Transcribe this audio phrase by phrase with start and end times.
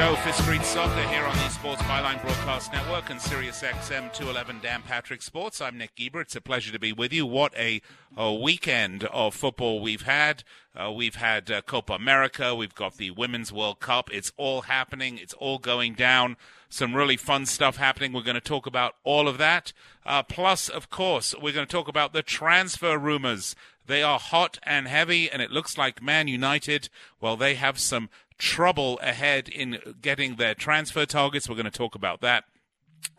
[0.00, 4.60] Show, Fifth Street Soccer, here on the Sports Byline Broadcast Network and Sirius XM 211
[4.62, 5.60] Dan Patrick Sports.
[5.60, 6.22] I'm Nick Geber.
[6.22, 7.26] It's a pleasure to be with you.
[7.26, 7.82] What a,
[8.16, 10.42] a weekend of football we've had.
[10.74, 12.54] Uh, we've had uh, Copa America.
[12.54, 14.08] We've got the Women's World Cup.
[14.10, 15.18] It's all happening.
[15.18, 16.38] It's all going down.
[16.70, 18.14] Some really fun stuff happening.
[18.14, 19.74] We're going to talk about all of that.
[20.06, 23.54] Uh, plus, of course, we're going to talk about the transfer rumors.
[23.86, 26.88] They are hot and heavy, and it looks like Man United,
[27.20, 28.08] well, they have some
[28.40, 31.48] trouble ahead in getting their transfer targets.
[31.48, 32.44] We're going to talk about that.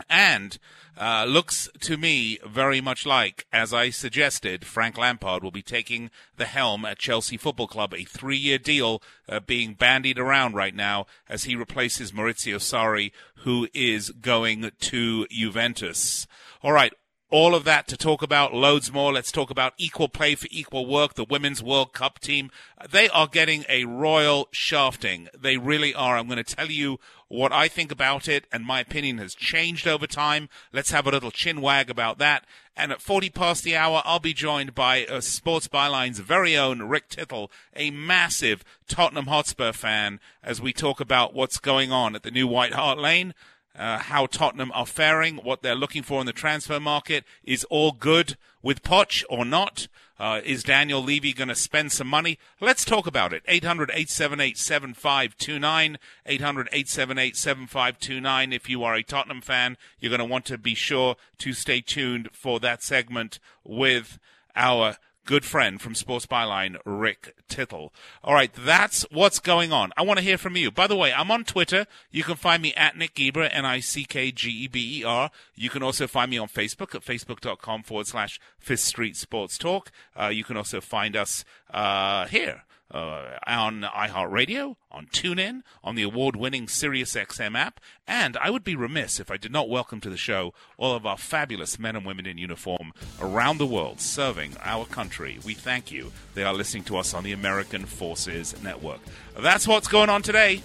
[0.09, 0.57] And
[0.97, 6.11] uh, looks to me very much like, as I suggested, Frank Lampard will be taking
[6.35, 10.75] the helm at Chelsea Football Club, a three year deal uh, being bandied around right
[10.75, 16.27] now as he replaces Maurizio Sarri, who is going to Juventus.
[16.61, 16.93] All right,
[17.31, 19.13] all of that to talk about, loads more.
[19.13, 21.13] Let's talk about equal pay for equal work.
[21.13, 22.51] The Women's World Cup team,
[22.91, 25.29] they are getting a royal shafting.
[25.37, 26.17] They really are.
[26.17, 29.87] I'm going to tell you what I think about it, and my opinion has changed
[29.87, 30.49] over time.
[30.73, 32.45] Let's have a little chin wag about that.
[32.75, 36.83] And at 40 past the hour, I'll be joined by uh, Sports Byline's very own
[36.83, 42.23] Rick Tittle, a massive Tottenham Hotspur fan, as we talk about what's going on at
[42.23, 43.33] the new White Hart Lane
[43.77, 47.23] uh, how Tottenham are faring, what they're looking for in the transfer market.
[47.43, 49.87] Is all good with Poch or not?
[50.19, 52.37] Uh, is Daniel Levy going to spend some money?
[52.59, 53.41] Let's talk about it.
[53.47, 55.97] 800 878 7529.
[56.27, 58.53] 800 878 7529.
[58.53, 61.81] If you are a Tottenham fan, you're going to want to be sure to stay
[61.81, 64.19] tuned for that segment with
[64.55, 67.93] our good friend from Sports Byline, Rick Tittle.
[68.23, 69.91] All right, that's what's going on.
[69.97, 70.71] I want to hear from you.
[70.71, 71.85] By the way, I'm on Twitter.
[72.11, 75.31] You can find me at Nick Geber, N-I-C-K-G-E-B-E-R.
[75.55, 79.91] You can also find me on Facebook at facebook.com forward slash Fifth Street Sports Talk.
[80.19, 82.63] Uh, you can also find us uh, here
[82.93, 89.19] uh, on iHeartRadio, on TuneIn, on the award-winning SiriusXM app, and I would be remiss
[89.19, 92.25] if I did not welcome to the show all of our fabulous men and women
[92.25, 95.39] in uniform around the world serving our country.
[95.45, 96.11] We thank you.
[96.33, 98.99] They are listening to us on the American Forces Network.
[99.39, 100.61] That's what's going on today.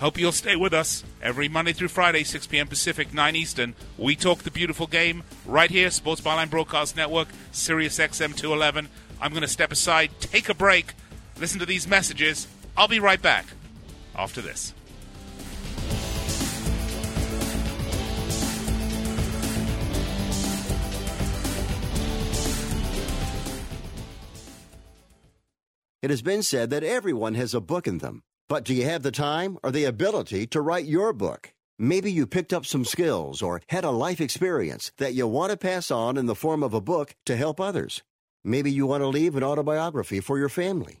[0.00, 2.68] Hope you'll stay with us every Monday through Friday, 6 p.m.
[2.68, 3.74] Pacific, 9 Eastern.
[3.98, 8.88] We talk the beautiful game right here, Sports Byline Broadcast Network, Sirius XM 211.
[9.20, 10.94] I'm going to step aside, take a break,
[11.40, 12.46] listen to these messages.
[12.76, 13.46] I'll be right back
[14.14, 14.74] after this.
[26.02, 28.22] It has been said that everyone has a book in them.
[28.48, 31.52] But do you have the time or the ability to write your book?
[31.78, 35.58] Maybe you picked up some skills or had a life experience that you want to
[35.58, 38.02] pass on in the form of a book to help others.
[38.42, 41.00] Maybe you want to leave an autobiography for your family.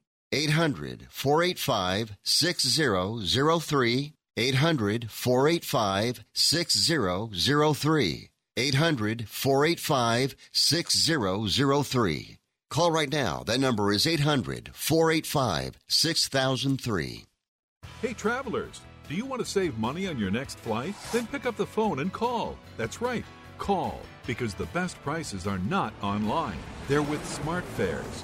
[0.31, 4.13] 800 485 6003.
[4.37, 8.29] 800 485 6003.
[8.57, 12.37] 800 485 6003.
[12.69, 13.43] Call right now.
[13.45, 17.25] That number is 800 485 6003.
[18.01, 20.95] Hey, travelers, do you want to save money on your next flight?
[21.11, 22.57] Then pick up the phone and call.
[22.77, 23.25] That's right.
[23.57, 26.57] Call because the best prices are not online.
[26.87, 28.23] They're with SmartFares.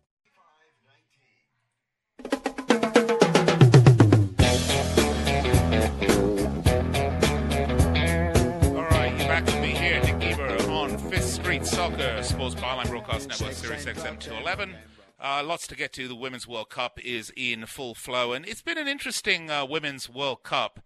[11.81, 14.75] Soccer, Sports Byline Broadcast Network, Sirius XM 211.
[15.19, 16.07] Uh, lots to get to.
[16.07, 20.07] The Women's World Cup is in full flow, and it's been an interesting uh, Women's
[20.07, 20.81] World Cup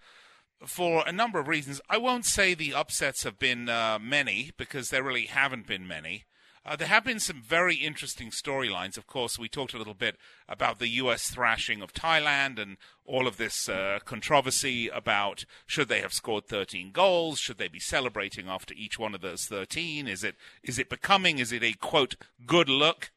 [0.65, 1.81] for a number of reasons.
[1.89, 6.23] I won't say the upsets have been uh, many, because there really haven't been many.
[6.65, 8.97] Uh, there have been some very interesting storylines.
[8.97, 10.17] Of course, we talked a little bit
[10.49, 11.29] about the U.S.
[11.29, 16.91] thrashing of Thailand and all of this uh, controversy about should they have scored 13
[16.91, 17.37] goals?
[17.37, 20.07] Should they be celebrating after each one of those 13?
[20.07, 21.37] Is it is it becoming?
[21.37, 22.15] Is it a quote
[22.47, 23.11] good look?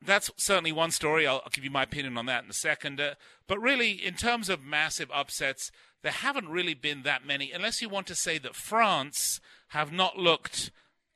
[0.00, 1.26] That's certainly one story.
[1.26, 3.00] I'll, I'll give you my opinion on that in a second.
[3.00, 3.14] Uh,
[3.46, 5.70] but really, in terms of massive upsets,
[6.02, 10.16] there haven't really been that many, unless you want to say that France have not
[10.16, 10.70] looked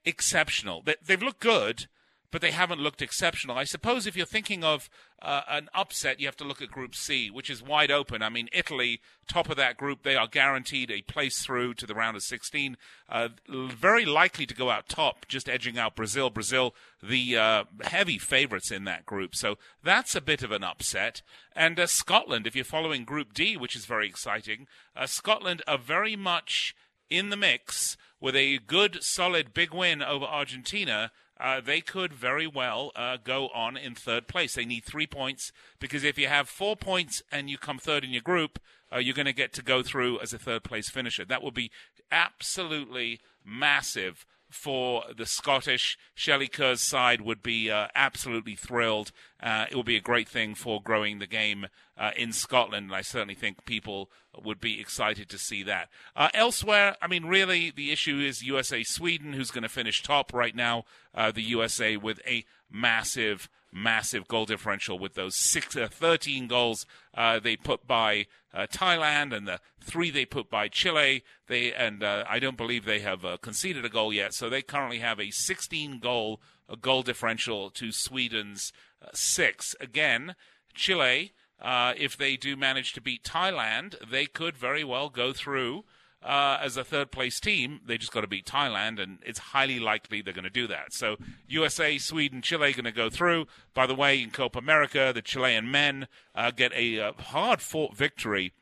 [0.06, 0.80] exceptional.
[0.82, 1.86] They, they've looked good,
[2.30, 3.56] but they haven't looked exceptional.
[3.56, 4.90] I suppose if you're thinking of
[5.22, 8.22] uh, an upset, you have to look at Group C, which is wide open.
[8.22, 11.94] I mean, Italy, top of that group, they are guaranteed a place through to the
[11.94, 12.76] round of 16.
[13.08, 16.28] Uh, very likely to go out top, just edging out Brazil.
[16.28, 19.34] Brazil, the uh, heavy favorites in that group.
[19.34, 21.22] So that's a bit of an upset.
[21.54, 25.78] And uh, Scotland, if you're following Group D, which is very exciting, uh, Scotland are
[25.78, 26.74] very much
[27.10, 32.46] in the mix with a good, solid, big win over Argentina, uh, they could very
[32.46, 34.54] well uh, go on in third place.
[34.54, 38.10] They need three points because if you have four points and you come third in
[38.10, 38.58] your group,
[38.92, 41.24] uh, you're going to get to go through as a third place finisher.
[41.24, 41.70] That would be
[42.10, 45.98] absolutely massive for the Scottish.
[46.14, 49.12] Shelley Kerr's side would be uh, absolutely thrilled.
[49.42, 51.66] Uh, it would be a great thing for growing the game
[51.98, 54.10] uh, in Scotland, and I certainly think people
[54.42, 55.88] would be excited to see that.
[56.14, 60.32] Uh, elsewhere, I mean, really, the issue is USA Sweden, who's going to finish top
[60.32, 60.84] right now.
[61.14, 66.86] Uh, the USA with a massive massive goal differential with those six, uh, 13 goals
[67.14, 71.22] uh, they put by uh, Thailand and the three they put by Chile.
[71.46, 74.62] They and uh, I don't believe they have uh, conceded a goal yet, so they
[74.62, 76.40] currently have a 16 goal
[76.80, 79.74] goal differential to Sweden's uh, six.
[79.80, 80.34] Again,
[80.74, 81.32] Chile.
[81.62, 85.84] if they do manage to beat Thailand, they could very well go through
[86.22, 87.80] uh, as a third place team.
[87.86, 90.92] They just got to beat Thailand, and it's highly likely they're going to do that.
[90.92, 91.16] So
[91.48, 93.46] USA, Sweden, Chile going to go through.
[93.74, 97.96] By the way, in Copa America, the Chilean men uh, get a uh, hard fought
[97.96, 98.52] victory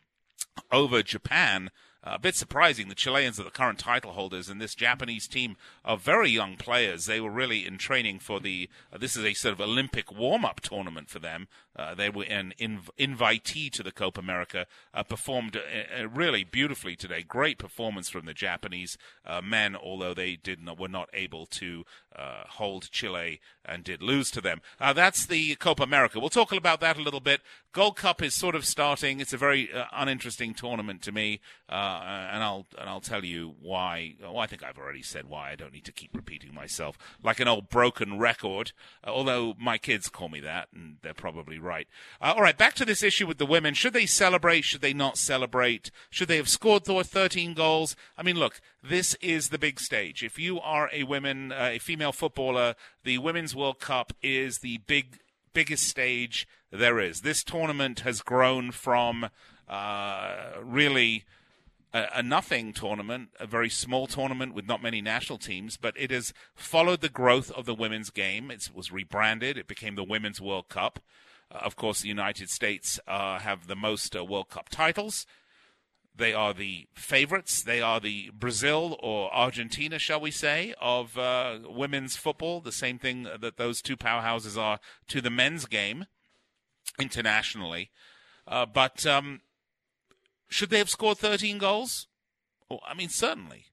[0.70, 1.70] over Japan.
[2.02, 2.88] a bit surprising.
[2.88, 7.06] The Chileans are the current title holders, and this Japanese team are very young players.
[7.06, 8.68] They were really in training for the.
[8.92, 11.48] Uh, this is a sort of Olympic warm-up tournament for them.
[11.76, 16.44] Uh, they were an inv- invitee to the Copa America, uh, performed uh, uh, really
[16.44, 17.22] beautifully today.
[17.22, 21.84] Great performance from the Japanese uh, men, although they did not, were not able to
[22.50, 24.60] hold Chile and did lose to them.
[24.78, 26.20] that's the Copa America.
[26.20, 27.40] We'll talk about that a little bit.
[27.72, 29.18] Gold Cup is sort of starting.
[29.18, 34.14] It's a very uninteresting tournament to me, and I'll and I'll tell you why.
[34.22, 35.50] Well, I think I've already said why.
[35.50, 38.70] I don't need to keep repeating myself like an old broken record.
[39.04, 41.88] although my kids call me that, and they're probably right.
[42.20, 43.74] Uh, all right, back to this issue with the women.
[43.74, 44.64] Should they celebrate?
[44.64, 45.90] Should they not celebrate?
[46.10, 47.96] Should they have scored 13 goals?
[48.16, 50.22] I mean, look, this is the big stage.
[50.22, 54.78] If you are a women, uh, a female footballer, the Women's World Cup is the
[54.86, 55.18] big,
[55.52, 57.22] biggest stage there is.
[57.22, 59.30] This tournament has grown from
[59.68, 61.24] uh, really
[61.94, 66.34] a, nothing tournament, a very small tournament with not many national teams, but it has
[66.54, 68.50] followed the growth of the women's game.
[68.50, 69.56] It was rebranded.
[69.56, 70.98] It became the Women's World Cup.
[71.54, 75.26] Of course, the United States uh, have the most uh, World Cup titles.
[76.16, 77.62] They are the favorites.
[77.62, 82.60] They are the Brazil or Argentina, shall we say, of uh, women's football.
[82.60, 86.06] The same thing that those two powerhouses are to the men's game
[87.00, 87.90] internationally.
[88.46, 89.40] Uh, but um,
[90.48, 92.06] should they have scored 13 goals?
[92.70, 93.66] Well, I mean, certainly.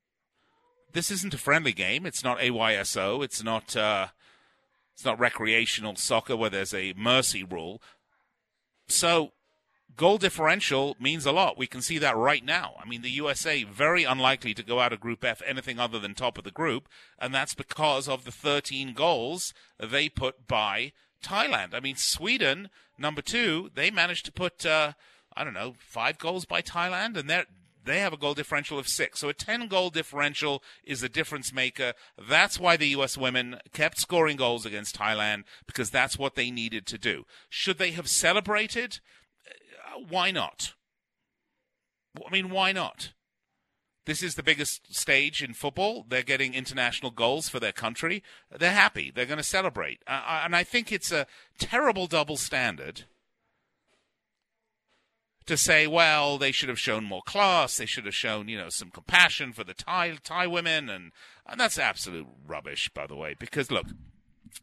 [0.94, 2.06] This isn't a friendly game.
[2.06, 3.24] It's not AYSO.
[3.24, 3.76] It's not.
[3.76, 4.08] Uh,
[4.94, 7.82] it's not recreational soccer where there's a mercy rule.
[8.88, 9.32] So,
[9.96, 11.58] goal differential means a lot.
[11.58, 12.76] We can see that right now.
[12.82, 16.14] I mean, the USA very unlikely to go out of Group F anything other than
[16.14, 16.88] top of the group,
[17.20, 20.94] and that's because of the 13 goals they put by
[21.24, 21.74] Thailand.
[21.74, 24.66] I mean, Sweden, number two, they managed to put.
[24.66, 24.94] Uh,
[25.36, 27.46] I don't know, five goals by Thailand, and they're
[27.84, 29.20] they have a goal differential of six.
[29.20, 31.94] So a 10 goal differential is a difference maker.
[32.18, 33.18] That's why the U.S.
[33.18, 37.26] women kept scoring goals against Thailand because that's what they needed to do.
[37.50, 39.00] Should they have celebrated?
[39.48, 40.74] Uh, why not?
[42.26, 43.14] I mean, why not?
[44.06, 46.06] This is the biggest stage in football.
[46.08, 48.24] They're getting international goals for their country.
[48.50, 49.12] They're happy.
[49.14, 50.00] They're going to celebrate.
[50.08, 51.28] Uh, and I think it's a
[51.60, 53.04] terrible double standard
[55.46, 58.70] to say, well, they should have shown more class, they should have shown, you know,
[58.70, 61.12] some compassion for the Thai Thai women, and
[61.46, 63.88] and that's absolute rubbish, by the way, because look.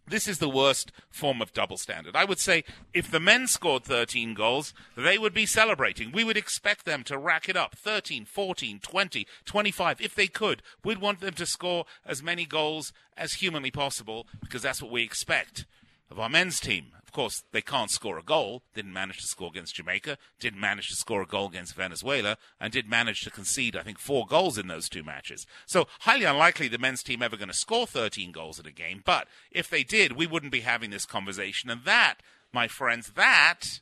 [0.06, 2.14] This is the worst form of double standard.
[2.14, 6.12] I would say if the men scored 13 goals, they would be celebrating.
[6.12, 10.62] We would expect them to rack it up 13, 14, 20, 25 if they could.
[10.85, 15.02] We'd want them to score as many goals as humanly possible because that's what we
[15.02, 15.64] expect
[16.10, 16.92] of our men's team.
[17.08, 18.62] Of course, they can't score a goal.
[18.74, 20.18] Didn't manage to score against Jamaica.
[20.40, 23.98] Didn't manage to score a goal against Venezuela, and did manage to concede, I think,
[23.98, 25.46] four goals in those two matches.
[25.64, 29.02] So highly unlikely the men's team ever going to score 13 goals in a game.
[29.06, 31.70] But if they did, we wouldn't be having this conversation.
[31.70, 32.16] And that,
[32.52, 33.80] my friends, that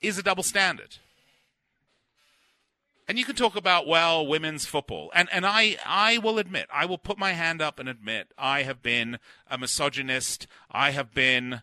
[0.00, 0.96] is a double standard.
[3.10, 6.86] And you can talk about well women's football, and and I I will admit I
[6.86, 9.18] will put my hand up and admit I have been
[9.50, 10.46] a misogynist.
[10.70, 11.54] I have been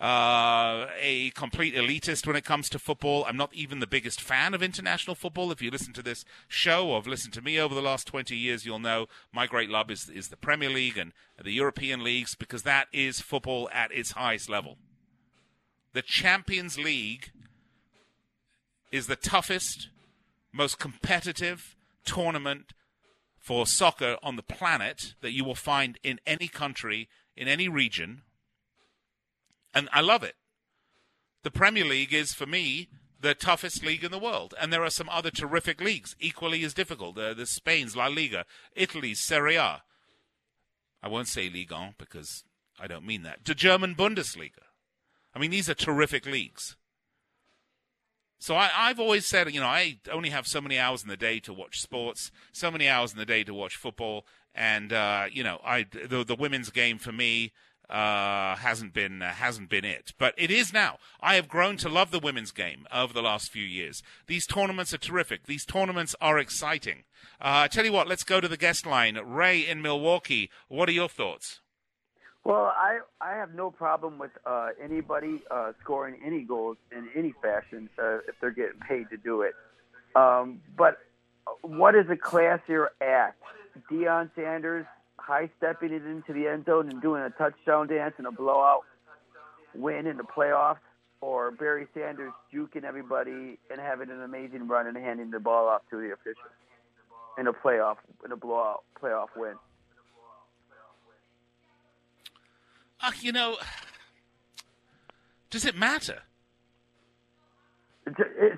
[0.00, 3.26] uh, a complete elitist when it comes to football.
[3.28, 5.52] I'm not even the biggest fan of international football.
[5.52, 8.34] If you listen to this show or have listened to me over the last 20
[8.34, 12.34] years, you'll know my great love is, is the Premier League and the European leagues
[12.34, 14.78] because that is football at its highest level.
[15.92, 17.30] The Champions League
[18.90, 19.90] is the toughest,
[20.54, 22.72] most competitive tournament
[23.38, 28.22] for soccer on the planet that you will find in any country, in any region
[29.74, 30.36] and I love it.
[31.42, 32.88] The Premier League is, for me,
[33.20, 34.54] the toughest league in the world.
[34.58, 37.18] And there are some other terrific leagues equally as difficult.
[37.18, 38.46] Uh, the Spain's La Liga,
[38.76, 39.82] Italy's Serie A.
[41.02, 42.44] I won't say Ligue 1 because
[42.80, 43.44] I don't mean that.
[43.44, 44.62] The German Bundesliga.
[45.34, 46.76] I mean, these are terrific leagues.
[48.44, 51.16] So I, have always said, you know, I only have so many hours in the
[51.16, 55.28] day to watch sports, so many hours in the day to watch football, and uh,
[55.32, 57.52] you know, I the, the women's game for me
[57.88, 60.98] uh, hasn't been uh, hasn't been it, but it is now.
[61.22, 64.02] I have grown to love the women's game over the last few years.
[64.26, 65.46] These tournaments are terrific.
[65.46, 67.04] These tournaments are exciting.
[67.40, 69.16] Uh, I tell you what, let's go to the guest line.
[69.24, 70.50] Ray in Milwaukee.
[70.68, 71.60] What are your thoughts?
[72.44, 77.32] Well, I I have no problem with uh, anybody uh, scoring any goals in any
[77.42, 79.54] fashion uh, if they're getting paid to do it.
[80.14, 80.98] Um, but
[81.62, 83.42] what is a classier act?
[83.90, 84.86] Deion Sanders
[85.16, 88.82] high stepping it into the end zone and doing a touchdown dance and a blowout
[89.74, 90.76] win in the playoffs,
[91.22, 95.80] or Barry Sanders juking everybody and having an amazing run and handing the ball off
[95.90, 96.50] to the official
[97.38, 99.54] in a playoff in a blowout playoff win.
[103.04, 103.56] Uh, you know,
[105.50, 106.22] does it matter?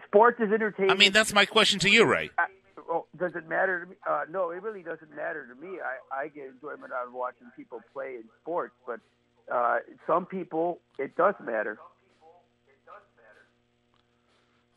[0.06, 0.90] sports is entertainment.
[0.90, 2.30] I mean, that's my question to you, Ray.
[2.38, 2.46] I,
[2.88, 3.96] well, does it matter to me?
[4.08, 5.78] Uh, no, it really doesn't matter to me.
[5.80, 9.00] I, I get enjoyment out of watching people play in sports, but
[9.52, 11.78] uh, some people it does matter.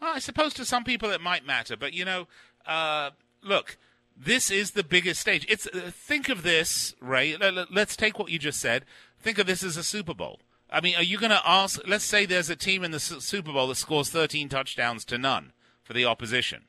[0.02, 2.28] Well, I suppose to some people it might matter, but you know,
[2.66, 3.12] uh,
[3.44, 3.78] look,
[4.16, 5.46] this is the biggest stage.
[5.50, 7.38] It's uh, think of this, Ray.
[7.70, 8.86] Let's take what you just said.
[9.22, 10.40] Think of this as a Super Bowl.
[10.72, 11.80] I mean, are you going to ask?
[11.88, 15.54] Let's say there's a team in the Super Bowl that scores 13 touchdowns to none
[15.84, 16.64] for the opposition.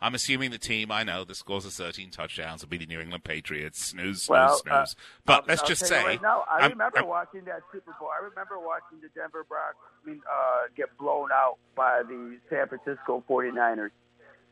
[0.00, 3.00] I'm assuming the team I know that scores the 13 touchdowns will be the New
[3.00, 3.82] England Patriots.
[3.82, 4.70] Snooze, snooze, well, snooze.
[4.70, 4.84] Uh,
[5.24, 6.04] but I'll, let's I'll just say.
[6.04, 8.10] Right now, I I'm, remember I'm, watching that Super Bowl.
[8.10, 13.90] I remember watching the Denver Broncos uh, get blown out by the San Francisco 49ers.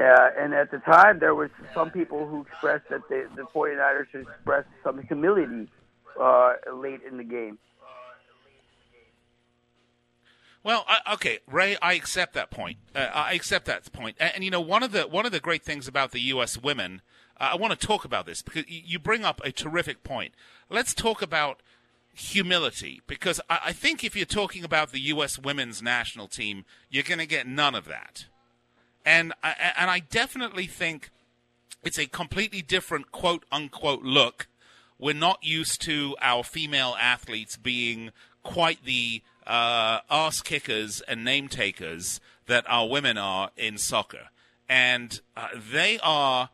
[0.00, 4.08] Uh, and at the time, there was some people who expressed that they, the 49ers
[4.10, 5.68] should express some humility
[6.20, 7.58] uh, late in the game.
[10.62, 12.78] Well, I, okay, Ray, I accept that point.
[12.94, 14.16] Uh, I accept that point.
[14.18, 16.56] And, and, you know, one of the one of the great things about the U.S.
[16.56, 17.02] women,
[17.38, 20.32] uh, I want to talk about this because you bring up a terrific point.
[20.70, 21.60] Let's talk about
[22.14, 25.38] humility because I, I think if you're talking about the U.S.
[25.38, 28.24] women's national team, you're going to get none of that.
[29.04, 31.10] And I, and I definitely think
[31.82, 34.48] it's a completely different quote unquote look.
[34.98, 38.10] We're not used to our female athletes being
[38.42, 44.28] quite the uh, ass kickers and name takers that our women are in soccer.
[44.68, 46.50] And uh, they are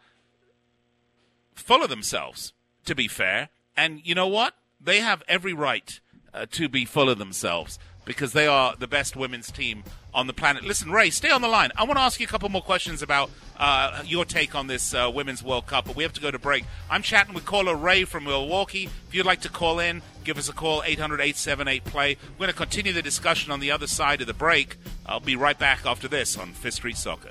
[1.55, 2.53] full of themselves,
[2.87, 3.51] to be fair.
[3.77, 4.55] And you know what?
[4.81, 6.01] They have every right
[6.33, 10.33] uh, to be full of themselves because they are the best women's team on the
[10.33, 10.65] planet.
[10.65, 11.71] Listen, Ray, stay on the line.
[11.77, 14.95] I want to ask you a couple more questions about uh, your take on this
[14.95, 16.65] uh, Women's World Cup, but we have to go to break.
[16.91, 18.89] I'm chatting with caller Ray from Milwaukee.
[19.09, 22.17] If you'd like to call in, give us a call, 800 878 play.
[22.33, 24.77] We're going to continue the discussion on the other side of the break.
[25.07, 27.31] I'll be right back after this on Fifth Street Soccer.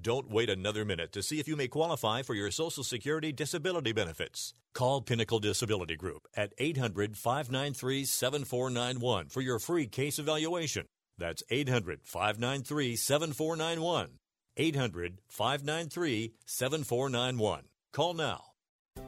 [0.00, 3.92] Don't wait another minute to see if you may qualify for your Social Security disability
[3.92, 4.54] benefits.
[4.74, 10.86] Call Pinnacle Disability Group at 800 593 7491 for your free case evaluation.
[11.18, 14.18] That's 800 593 7491.
[14.56, 17.62] 800 593 7491.
[17.92, 18.42] Call now.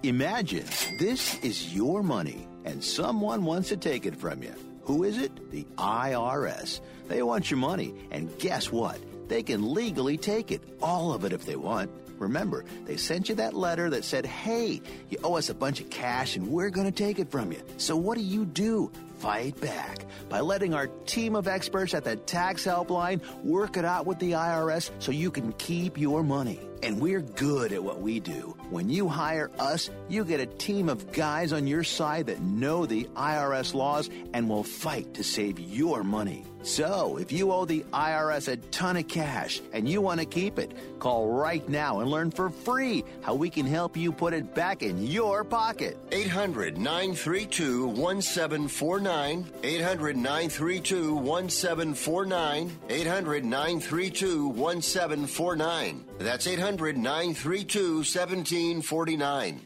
[0.02, 0.66] Imagine
[0.98, 4.54] this is your money and someone wants to take it from you.
[4.82, 5.50] Who is it?
[5.50, 6.80] The IRS.
[7.08, 8.98] They want your money, and guess what?
[9.28, 11.90] They can legally take it, all of it if they want.
[12.18, 15.90] Remember, they sent you that letter that said, hey, you owe us a bunch of
[15.90, 17.60] cash and we're going to take it from you.
[17.76, 18.90] So what do you do?
[19.18, 24.06] Fight back by letting our team of experts at the tax helpline work it out
[24.06, 26.60] with the IRS so you can keep your money.
[26.82, 28.54] And we're good at what we do.
[28.68, 32.84] When you hire us, you get a team of guys on your side that know
[32.84, 36.44] the IRS laws and will fight to save your money.
[36.64, 40.58] So, if you owe the IRS a ton of cash and you want to keep
[40.58, 44.54] it, call right now and learn for free how we can help you put it
[44.54, 45.98] back in your pocket.
[46.10, 49.46] 800 932 1749.
[49.62, 52.78] 800 932 1749.
[52.88, 56.04] 800 932 1749.
[56.18, 59.60] That's 800 932 1749.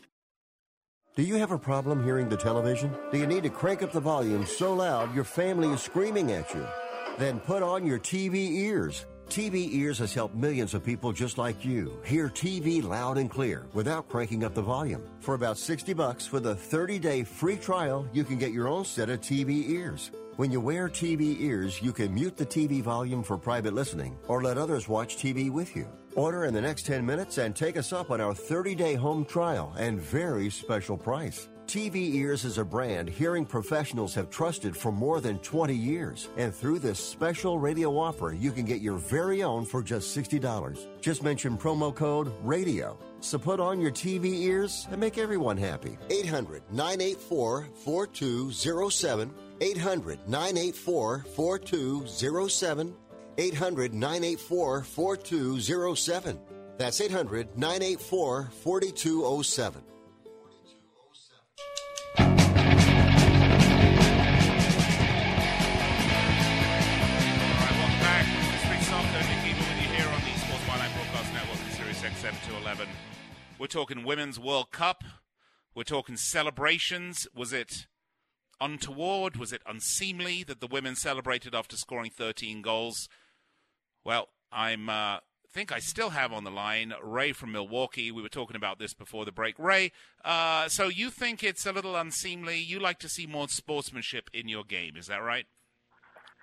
[1.14, 2.92] Do you have a problem hearing the television?
[3.12, 6.52] Do you need to crank up the volume so loud your family is screaming at
[6.54, 6.66] you?
[7.18, 9.04] Then put on your TV ears.
[9.28, 13.66] TV Ears has helped millions of people just like you hear TV loud and clear
[13.74, 15.02] without cranking up the volume.
[15.20, 19.10] For about 60 bucks with a 30-day free trial, you can get your own set
[19.10, 20.12] of TV ears.
[20.36, 24.42] When you wear TV ears, you can mute the TV volume for private listening or
[24.42, 25.86] let others watch TV with you.
[26.14, 29.74] Order in the next 10 minutes and take us up on our 30-day home trial
[29.76, 31.48] and very special price.
[31.68, 36.30] TV Ears is a brand hearing professionals have trusted for more than 20 years.
[36.38, 40.86] And through this special radio offer, you can get your very own for just $60.
[41.02, 42.96] Just mention promo code RADIO.
[43.20, 45.98] So put on your TV ears and make everyone happy.
[46.08, 49.34] 800 984 4207.
[49.60, 52.94] 800 984 4207.
[53.36, 56.40] 800 984 4207.
[56.78, 59.87] That's 800 984 4207.
[72.18, 72.88] 7 to 11.
[73.60, 75.04] We're talking Women's World Cup.
[75.72, 77.28] We're talking celebrations.
[77.32, 77.86] Was it
[78.60, 79.36] untoward?
[79.36, 83.08] Was it unseemly that the women celebrated after scoring 13 goals?
[84.04, 84.88] Well, I'm.
[84.88, 85.18] Uh,
[85.52, 88.10] think I still have on the line Ray from Milwaukee.
[88.10, 89.56] We were talking about this before the break.
[89.56, 89.92] Ray,
[90.24, 92.58] uh, so you think it's a little unseemly?
[92.58, 95.46] You like to see more sportsmanship in your game, is that right?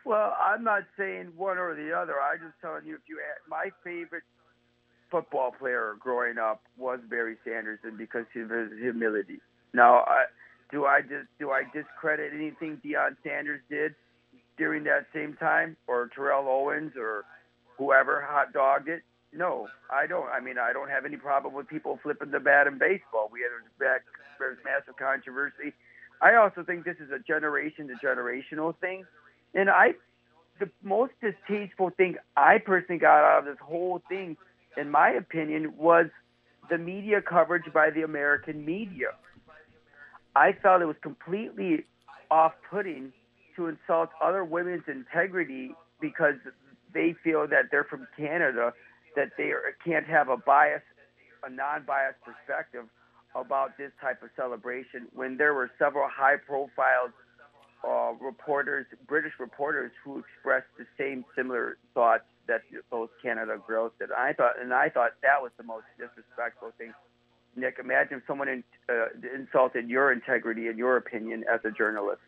[0.06, 2.14] Well, I'm not saying one or the other.
[2.22, 4.24] I'm just telling you, if you add, my favorite
[5.15, 9.39] football player growing up was Barry Sanderson because of his humility.
[9.73, 10.25] Now, I,
[10.71, 13.95] do I just do I discredit anything Deion Sanders did
[14.58, 17.23] during that same time, or Terrell Owens, or
[17.78, 19.04] whoever hot dogged it?
[19.34, 20.28] No, I don't.
[20.28, 23.30] I mean, I don't have any problem with people flipping the bat in baseball.
[23.32, 24.01] We had a back,
[24.38, 25.71] there's massive controversy.
[26.21, 29.06] I also think this is a generation to generational thing.
[29.54, 29.93] And I,
[30.60, 34.36] the most distasteful thing I personally got out of this whole thing,
[34.78, 36.08] in my opinion, was
[36.70, 39.10] the media coverage by the American media.
[40.36, 41.86] I felt it was completely
[42.30, 43.14] off putting
[43.56, 46.36] to insult other women's integrity because
[46.94, 48.74] they feel that they're from Canada,
[49.16, 50.82] that they are, can't have a bias,
[51.46, 52.86] a non biased perspective
[53.36, 57.12] about this type of celebration when there were several high profile
[57.88, 64.12] uh, reporters, British reporters, who expressed the same similar thoughts that those Canada girls did.
[64.12, 66.93] I thought, and I thought that was the most disrespectful thing.
[67.55, 72.21] Nick, imagine someone in, uh, insulted your integrity and your opinion as a journalist.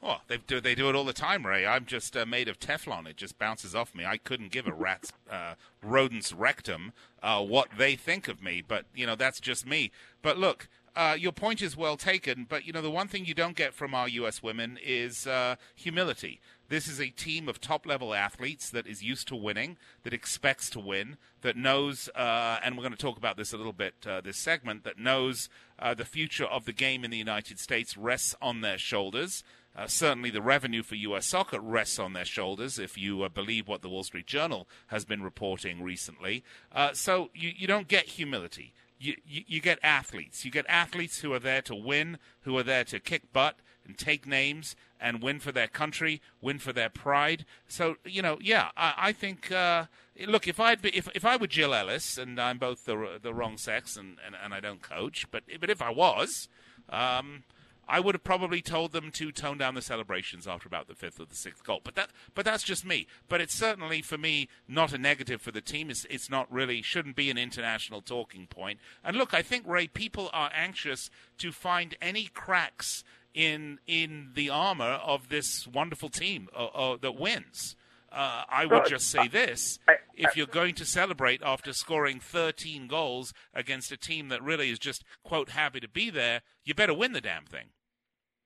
[0.00, 1.64] Well, they do they do it all the time, Ray.
[1.64, 3.06] I'm just uh, made of Teflon.
[3.06, 4.04] It just bounces off me.
[4.04, 8.84] I couldn't give a rat's uh, rodent's rectum uh, what they think of me, but
[8.96, 9.92] you know that's just me.
[10.20, 13.34] But look, uh, your point is well taken, but you know the one thing you
[13.34, 14.42] don't get from our U.S.
[14.42, 16.40] women is uh, humility.
[16.72, 20.80] This is a team of top-level athletes that is used to winning, that expects to
[20.80, 24.22] win, that knows, uh, and we're going to talk about this a little bit uh,
[24.22, 28.34] this segment, that knows uh, the future of the game in the United States rests
[28.40, 29.44] on their shoulders.
[29.76, 31.26] Uh, certainly, the revenue for U.S.
[31.26, 35.04] soccer rests on their shoulders, if you uh, believe what the Wall Street Journal has
[35.04, 36.42] been reporting recently.
[36.74, 38.72] Uh, so you, you don't get humility.
[38.98, 40.42] You, you, you get athletes.
[40.46, 43.98] You get athletes who are there to win, who are there to kick butt and
[43.98, 47.44] take names and win for their country, win for their pride.
[47.68, 49.50] So you know, yeah, I, I think.
[49.50, 49.86] Uh,
[50.26, 53.34] look, if I'd be, if if I were Jill Ellis, and I'm both the the
[53.34, 56.48] wrong sex, and, and, and I don't coach, but but if I was.
[56.88, 57.44] Um,
[57.88, 61.20] I would have probably told them to tone down the celebrations after about the fifth
[61.20, 61.80] or the sixth goal.
[61.82, 63.06] But that, but that's just me.
[63.28, 65.90] But it's certainly for me not a negative for the team.
[65.90, 68.78] It's, it's not really shouldn't be an international talking point.
[69.04, 73.02] And look, I think Ray, people are anxious to find any cracks
[73.34, 77.76] in in the armor of this wonderful team uh, uh, that wins.
[78.10, 79.78] Uh, I would just say this:
[80.14, 84.78] if you're going to celebrate after scoring 13 goals against a team that really is
[84.78, 87.68] just quote happy to be there, you better win the damn thing.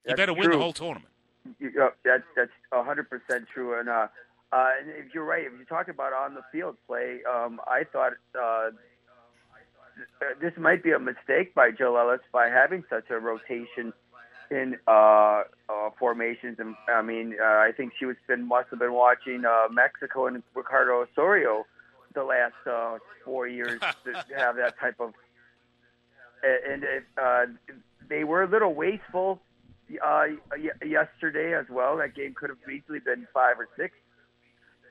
[0.07, 0.53] You better win true.
[0.53, 1.13] the whole tournament.
[1.59, 3.79] You, uh, that's that's hundred percent true.
[3.79, 4.07] And uh,
[4.53, 7.83] uh, and if you're right, if you talk about on the field play, um, I
[7.93, 8.71] thought uh,
[10.21, 13.93] th- this might be a mistake by Joe Ellis by having such a rotation
[14.51, 14.91] in uh,
[15.69, 16.59] uh, formations.
[16.59, 20.27] And I mean, uh, I think she was been must have been watching uh, Mexico
[20.27, 21.65] and Ricardo Osorio
[22.15, 25.13] the last uh, four years to have that type of.
[26.43, 27.47] And if, uh,
[28.09, 29.41] they were a little wasteful
[30.05, 31.97] uh, y- yesterday as well.
[31.97, 33.95] That game could have easily been five or six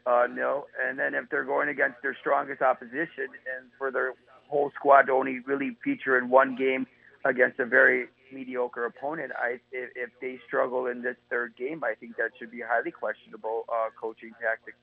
[0.05, 0.67] uh, nil.
[0.85, 4.13] And then if they're going against their strongest opposition, and for their
[4.47, 6.87] whole squad to only really feature in one game
[7.25, 11.93] against a very mediocre opponent, I if, if they struggle in this third game, I
[11.95, 14.75] think that should be highly questionable uh, coaching tactic.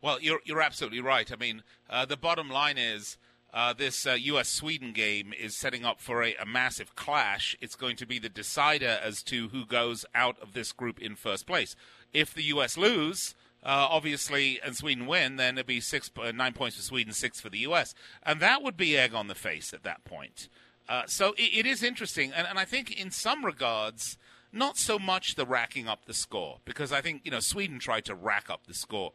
[0.00, 1.30] Well, you're you're absolutely right.
[1.32, 3.18] I mean, uh, the bottom line is.
[3.56, 4.48] Uh, this uh, U.S.
[4.48, 7.56] Sweden game is setting up for a, a massive clash.
[7.60, 11.14] It's going to be the decider as to who goes out of this group in
[11.14, 11.76] first place.
[12.12, 12.76] If the U.S.
[12.76, 17.12] lose, uh, obviously, and Sweden win, then it'd be six, uh, nine points for Sweden,
[17.14, 20.48] six for the U.S., and that would be egg on the face at that point.
[20.88, 24.18] Uh, so it, it is interesting, and, and I think in some regards,
[24.52, 28.04] not so much the racking up the score, because I think you know Sweden tried
[28.06, 29.12] to rack up the score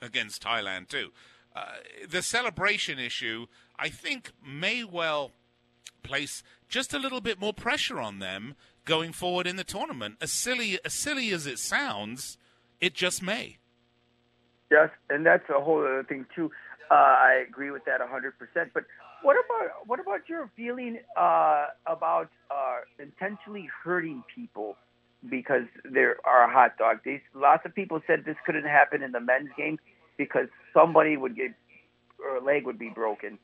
[0.00, 1.10] against Thailand too.
[1.54, 1.76] Uh,
[2.08, 3.46] the celebration issue,
[3.78, 5.32] I think, may well
[6.02, 10.16] place just a little bit more pressure on them going forward in the tournament.
[10.20, 12.36] As silly as silly as it sounds,
[12.80, 13.58] it just may.
[14.70, 16.50] Yes, and that's a whole other thing too.
[16.90, 18.32] Uh, I agree with that 100%.
[18.74, 18.84] But
[19.22, 24.76] what about what about your feeling uh, about uh, intentionally hurting people
[25.30, 26.98] because there are hot dog?
[27.04, 29.78] These lots of people said this couldn't happen in the men's game
[30.18, 31.52] because somebody would get
[32.24, 33.38] or a leg would be broken.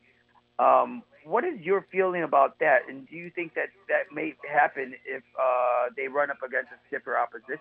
[0.59, 2.89] Um, what is your feeling about that?
[2.89, 6.79] And do you think that that may happen if uh, they run up against a
[6.89, 7.59] stiffer opposition?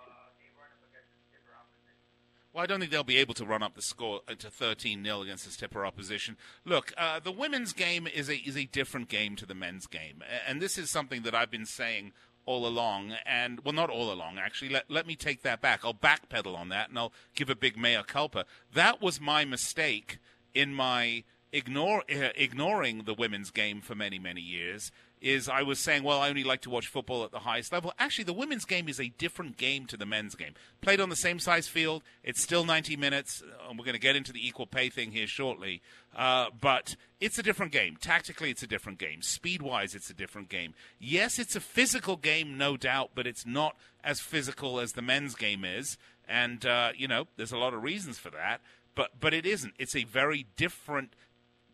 [2.57, 5.21] Well, I don't think they'll be able to run up the score to 13 0
[5.21, 6.37] against the stiffer opposition.
[6.65, 10.23] Look, uh, the women's game is a is a different game to the men's game,
[10.47, 12.13] and this is something that I've been saying
[12.47, 13.13] all along.
[13.27, 14.69] And well, not all along actually.
[14.69, 15.81] Let let me take that back.
[15.83, 18.45] I'll backpedal on that, and I'll give a big mea culpa.
[18.73, 20.17] That was my mistake
[20.55, 25.79] in my ignore uh, ignoring the women's game for many many years is I was
[25.79, 27.93] saying, well, I only like to watch football at the highest level.
[27.97, 30.53] Actually, the women's game is a different game to the men's game.
[30.81, 34.15] Played on the same size field, it's still 90 minutes, and we're going to get
[34.15, 35.81] into the equal pay thing here shortly.
[36.15, 37.97] Uh, but it's a different game.
[37.99, 39.21] Tactically, it's a different game.
[39.21, 40.73] Speed wise, it's a different game.
[40.99, 45.35] Yes, it's a physical game, no doubt, but it's not as physical as the men's
[45.35, 45.97] game is.
[46.27, 48.61] And, uh, you know, there's a lot of reasons for that.
[48.93, 49.75] But, but it isn't.
[49.77, 51.13] It's a very different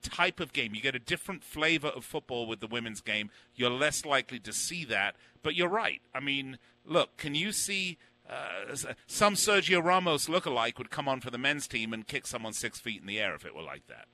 [0.04, 0.76] type of game.
[0.76, 3.30] You get a different flavor of football with the women's game.
[3.56, 5.16] You're less likely to see that.
[5.42, 6.02] But you're right.
[6.14, 7.98] I mean, look, can you see
[8.30, 8.76] uh,
[9.08, 12.80] some Sergio Ramos look-alike would come on for the men's team and kick someone six
[12.80, 14.06] feet in the air if it were like that?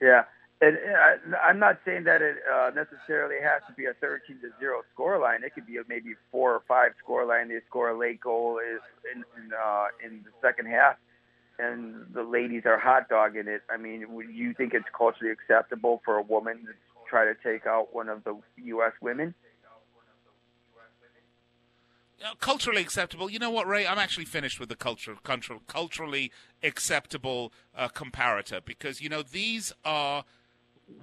[0.00, 0.24] Yeah.
[0.60, 4.50] And uh, I'm not saying that it uh, necessarily has to be a 13 to
[4.58, 5.42] zero score line.
[5.44, 7.48] It could be a maybe four or five score line.
[7.48, 10.96] They score a late goal in in, uh, in the second half
[11.58, 13.62] and the ladies are hot dogging it.
[13.70, 16.72] I mean, would you think it's culturally acceptable for a woman to
[17.08, 18.92] try to take out one of the U.S.
[19.00, 19.34] women?
[22.40, 23.30] culturally acceptable.
[23.30, 23.86] You know what, Ray?
[23.86, 29.72] I'm actually finished with the culture, cultural, culturally acceptable uh, comparator because you know these
[29.84, 30.24] are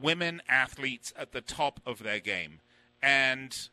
[0.01, 2.59] women athletes at the top of their game,
[3.01, 3.69] and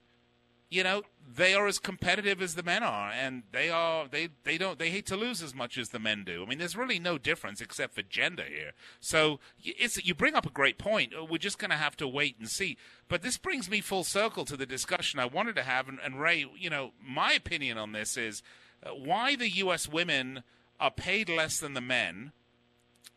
[0.70, 4.57] you know they are as competitive as the men are, and they are they they
[4.57, 6.42] don't they hate to lose as much as the men do.
[6.42, 8.72] I mean, there's really no difference except for gender here.
[9.00, 11.12] So it's you bring up a great point.
[11.18, 12.76] Uh, we're just going to have to wait and see.
[13.09, 16.20] But this brings me full circle to the discussion I wanted to have, and, and
[16.20, 18.42] Ray, you know, my opinion on this is
[18.85, 19.88] uh, why the U.S.
[19.88, 20.42] women
[20.81, 22.33] are paid less than the men,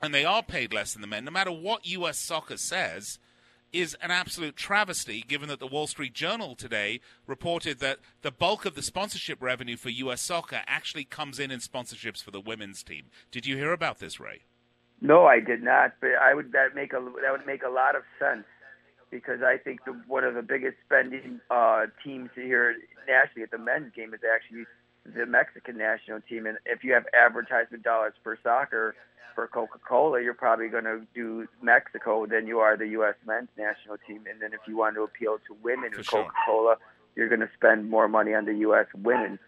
[0.01, 2.17] and they are paid less than the men, no matter what U.S.
[2.17, 3.19] soccer says
[3.73, 8.65] is an absolute travesty, given that the Wall Street Journal today reported that the bulk
[8.65, 10.21] of the sponsorship revenue for U.S.
[10.21, 13.05] soccer actually comes in in sponsorships for the women's team.
[13.31, 14.41] Did you hear about this, Ray?
[15.01, 15.93] No, I did not.
[15.99, 18.45] But I would that make a that would make a lot of sense
[19.09, 22.75] because I think the, one of the biggest spending uh, teams here
[23.07, 24.65] nationally at the men's game is actually
[25.05, 26.45] the Mexican national team.
[26.45, 28.95] And if you have advertisement dollars for soccer
[29.35, 33.15] for Coca Cola, you're probably going to do Mexico than you are the U.S.
[33.25, 34.23] men's national team.
[34.29, 36.75] And then if you want to appeal to women with Coca Cola,
[37.15, 38.87] you're going to spend more money on the U.S.
[38.95, 39.39] women.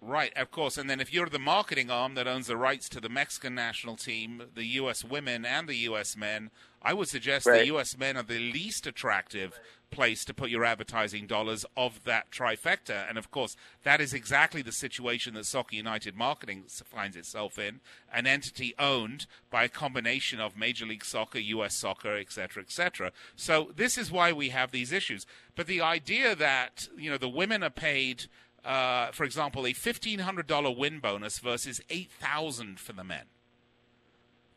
[0.00, 0.78] Right, of course.
[0.78, 3.96] And then if you're the marketing arm that owns the rights to the Mexican national
[3.96, 5.04] team, the U.S.
[5.04, 6.16] women, and the U.S.
[6.16, 7.60] men, I would suggest right.
[7.60, 7.98] the U.S.
[7.98, 9.58] men are the least attractive
[9.90, 13.08] place to put your advertising dollars of that trifecta.
[13.08, 17.80] And of course, that is exactly the situation that Soccer United Marketing finds itself in
[18.12, 21.74] an entity owned by a combination of Major League Soccer, U.S.
[21.74, 23.12] Soccer, etc., etc.
[23.34, 25.26] So this is why we have these issues.
[25.56, 28.26] But the idea that, you know, the women are paid.
[28.68, 33.24] Uh, for example, a $1,500 win bonus versus 8000 for the men.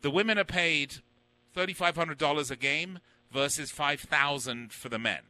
[0.01, 0.95] The women are paid
[1.55, 2.99] $3,500 a game
[3.31, 5.21] versus 5000 for the men.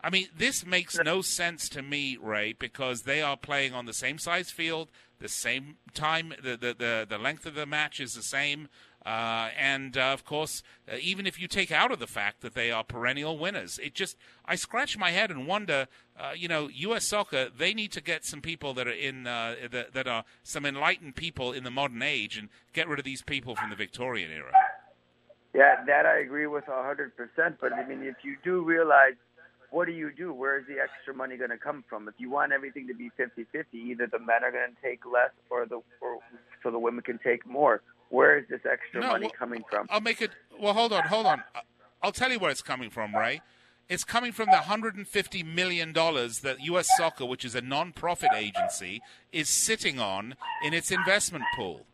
[0.00, 3.92] I mean, this makes no sense to me, Ray, because they are playing on the
[3.92, 8.14] same size field, the same time, the, the, the, the length of the match is
[8.14, 8.68] the same.
[9.08, 12.52] Uh, and uh, of course, uh, even if you take out of the fact that
[12.52, 15.88] they are perennial winners, it just I scratch my head and wonder.
[16.14, 17.06] Uh, you know, U.S.
[17.06, 20.66] soccer they need to get some people that are in uh, that, that are some
[20.66, 24.30] enlightened people in the modern age and get rid of these people from the Victorian
[24.30, 24.52] era.
[25.54, 27.56] Yeah, that I agree with hundred percent.
[27.62, 29.14] But I mean, if you do realize
[29.70, 30.34] what do you do?
[30.34, 32.08] Where is the extra money going to come from?
[32.08, 35.30] If you want everything to be 50-50, either the men are going to take less
[35.50, 36.18] or the or
[36.62, 37.82] so the women can take more.
[38.10, 39.86] Where is this extra No, money well, coming from?
[39.90, 40.30] I'll make it.
[40.58, 41.42] Well, hold on, hold on.
[42.02, 43.42] I'll tell you where it's coming from, Ray.
[43.88, 46.88] It's coming from the 150 million dollars that U.S.
[46.96, 49.00] Soccer, which is a non-profit agency,
[49.32, 51.86] is sitting on in its investment pool.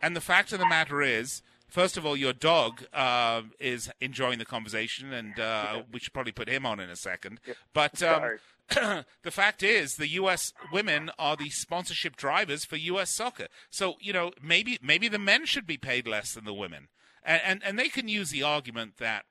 [0.00, 4.38] And the fact of the matter is, first of all, your dog uh, is enjoying
[4.38, 7.40] the conversation, and uh, we should probably put him on in a second.
[7.72, 8.38] But um,
[9.22, 10.52] the fact is, the U.S.
[10.72, 13.10] women are the sponsorship drivers for U.S.
[13.10, 13.48] soccer.
[13.70, 16.88] So you know, maybe maybe the men should be paid less than the women,
[17.22, 19.24] and and, and they can use the argument that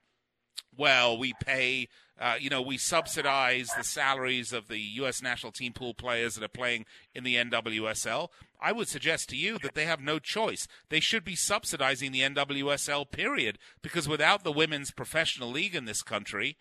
[0.76, 5.22] well, we pay, uh, you know, we subsidize the salaries of the U.S.
[5.22, 8.28] national team pool players that are playing in the NWSL.
[8.60, 10.66] I would suggest to you that they have no choice.
[10.88, 16.02] They should be subsidizing the NWSL, period, because without the women's professional league in this
[16.02, 16.56] country,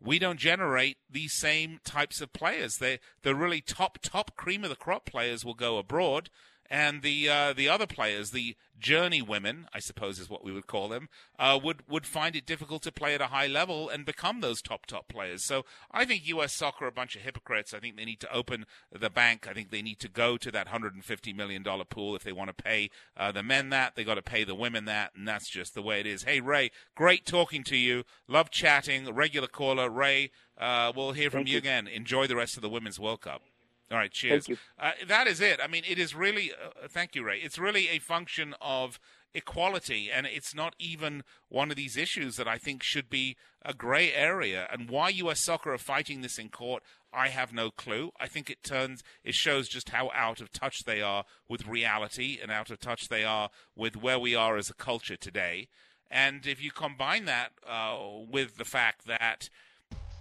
[0.00, 2.76] we don't generate these same types of players.
[2.76, 6.30] They, the really top, top cream of the crop players will go abroad,
[6.70, 10.66] and the uh, the other players, the journey women, I suppose is what we would
[10.66, 14.04] call them, uh, would would find it difficult to play at a high level and
[14.04, 15.44] become those top top players.
[15.44, 16.52] So I think U.S.
[16.52, 17.72] soccer are a bunch of hypocrites.
[17.72, 19.46] I think they need to open the bank.
[19.48, 22.56] I think they need to go to that 150 million dollar pool if they want
[22.56, 23.94] to pay uh, the men that.
[23.96, 26.24] They got to pay the women that, and that's just the way it is.
[26.24, 28.04] Hey Ray, great talking to you.
[28.28, 29.12] Love chatting.
[29.12, 30.30] Regular caller Ray.
[30.58, 31.58] Uh, we'll hear from you you.
[31.58, 31.86] again.
[31.86, 33.42] Enjoy the rest of the Women's World Cup.
[33.90, 34.48] All right, cheers.
[34.78, 35.60] Uh, that is it.
[35.62, 36.50] I mean, it is really.
[36.52, 37.38] Uh, thank you, Ray.
[37.38, 38.98] It's really a function of
[39.32, 43.74] equality, and it's not even one of these issues that I think should be a
[43.74, 44.66] grey area.
[44.72, 45.40] And why U.S.
[45.40, 48.10] soccer are fighting this in court, I have no clue.
[48.18, 52.38] I think it turns, it shows just how out of touch they are with reality,
[52.42, 55.68] and out of touch they are with where we are as a culture today.
[56.10, 57.98] And if you combine that uh,
[58.30, 59.50] with the fact that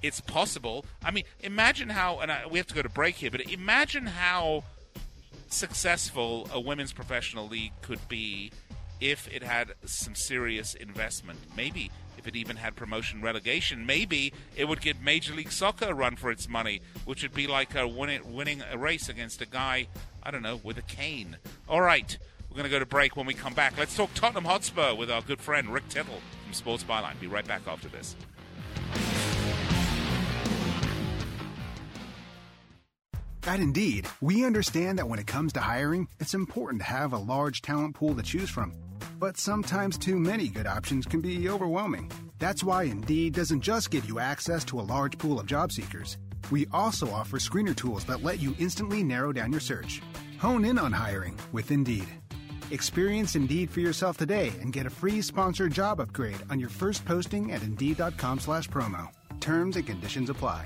[0.05, 0.85] it's possible.
[1.03, 4.05] I mean, imagine how, and I, we have to go to break here, but imagine
[4.05, 4.63] how
[5.49, 8.51] successful a women's professional league could be
[9.01, 11.39] if it had some serious investment.
[11.57, 15.93] Maybe if it even had promotion relegation, maybe it would give Major League Soccer a
[15.93, 19.45] run for its money, which would be like a winning, winning a race against a
[19.45, 19.87] guy,
[20.23, 21.37] I don't know, with a cane.
[21.67, 22.17] All right,
[22.49, 23.17] we're going to go to break.
[23.17, 26.53] When we come back, let's talk Tottenham Hotspur with our good friend Rick Tittle from
[26.53, 27.19] Sports Byline.
[27.19, 28.15] Be right back after this.
[33.47, 37.19] At Indeed, we understand that when it comes to hiring, it's important to have a
[37.19, 38.73] large talent pool to choose from.
[39.19, 42.09] But sometimes too many good options can be overwhelming.
[42.39, 46.17] That's why Indeed doesn't just give you access to a large pool of job seekers.
[46.49, 50.01] We also offer screener tools that let you instantly narrow down your search.
[50.39, 52.07] Hone in on hiring with Indeed.
[52.71, 57.05] Experience Indeed for yourself today and get a free sponsored job upgrade on your first
[57.05, 59.09] posting at Indeed.com/promo.
[59.39, 60.65] Terms and conditions apply.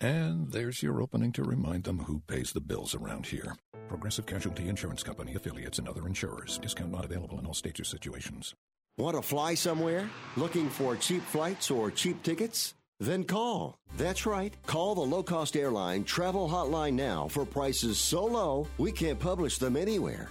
[0.00, 3.54] And there's your opening to remind them who pays the bills around here.
[3.88, 6.58] Progressive Casualty Insurance Company affiliates and other insurers.
[6.58, 8.54] Discount not available in all states or situations.
[8.96, 10.08] Want to fly somewhere?
[10.36, 12.74] Looking for cheap flights or cheap tickets?
[12.98, 13.78] Then call.
[13.96, 14.54] That's right.
[14.66, 19.58] Call the low cost airline travel hotline now for prices so low we can't publish
[19.58, 20.30] them anywhere.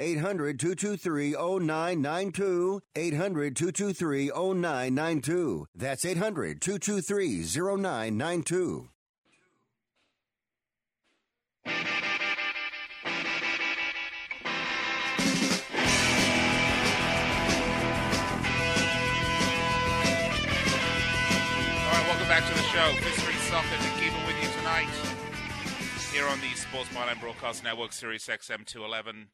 [0.00, 2.80] 800 223 0992.
[2.96, 5.66] 800 223 0992.
[5.74, 8.88] That's 800 223 0992.
[11.66, 11.72] All
[21.92, 22.90] right, welcome back to the show.
[23.20, 24.88] Street Soccer, Nick Geber with you tonight
[26.12, 29.28] here on the Sports Byline Broadcast Network, Sirius XM 211.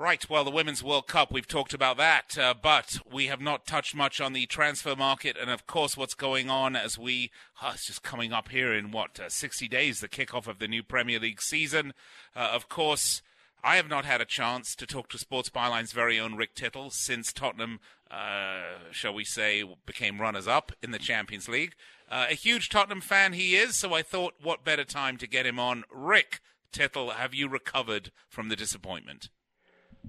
[0.00, 3.66] Right, well, the Women's World Cup, we've talked about that, uh, but we have not
[3.66, 7.30] touched much on the transfer market and, of course, what's going on as we,
[7.62, 10.68] oh, it's just coming up here in, what, uh, 60 days, the kickoff of the
[10.68, 11.92] new Premier League season.
[12.34, 13.20] Uh, of course,
[13.62, 16.88] I have not had a chance to talk to Sports Byline's very own Rick Tittle
[16.88, 17.78] since Tottenham,
[18.10, 21.74] uh, shall we say, became runners up in the Champions League.
[22.10, 25.44] Uh, a huge Tottenham fan he is, so I thought, what better time to get
[25.44, 25.84] him on?
[25.92, 26.40] Rick
[26.72, 29.28] Tittle, have you recovered from the disappointment?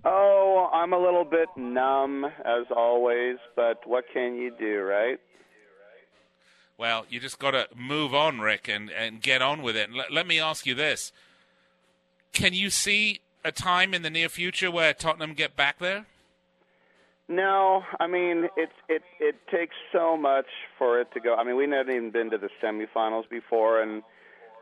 [0.03, 5.19] Oh, I'm a little bit numb as always, but what can you do, right?
[6.77, 9.89] Well, you just got to move on, Rick, and, and get on with it.
[9.89, 11.11] And let, me ask you this:
[12.33, 16.07] Can you see a time in the near future where Tottenham get back there?
[17.27, 21.35] No, I mean it's it it takes so much for it to go.
[21.35, 24.03] I mean, we've never even been to the semifinals before, and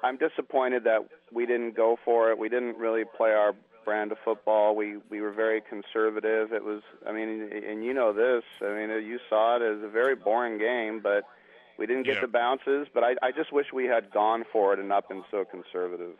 [0.03, 0.99] I'm disappointed that
[1.33, 2.37] we didn't go for it.
[2.37, 3.53] We didn't really play our
[3.85, 4.75] brand of football.
[4.75, 6.53] We we were very conservative.
[6.53, 8.43] It was, I mean, and you know this.
[8.61, 11.23] I mean, you saw it as a very boring game, but
[11.77, 12.21] we didn't get Yeah.
[12.21, 12.87] the bounces.
[12.93, 16.15] But I I just wish we had gone for it and not been so conservative.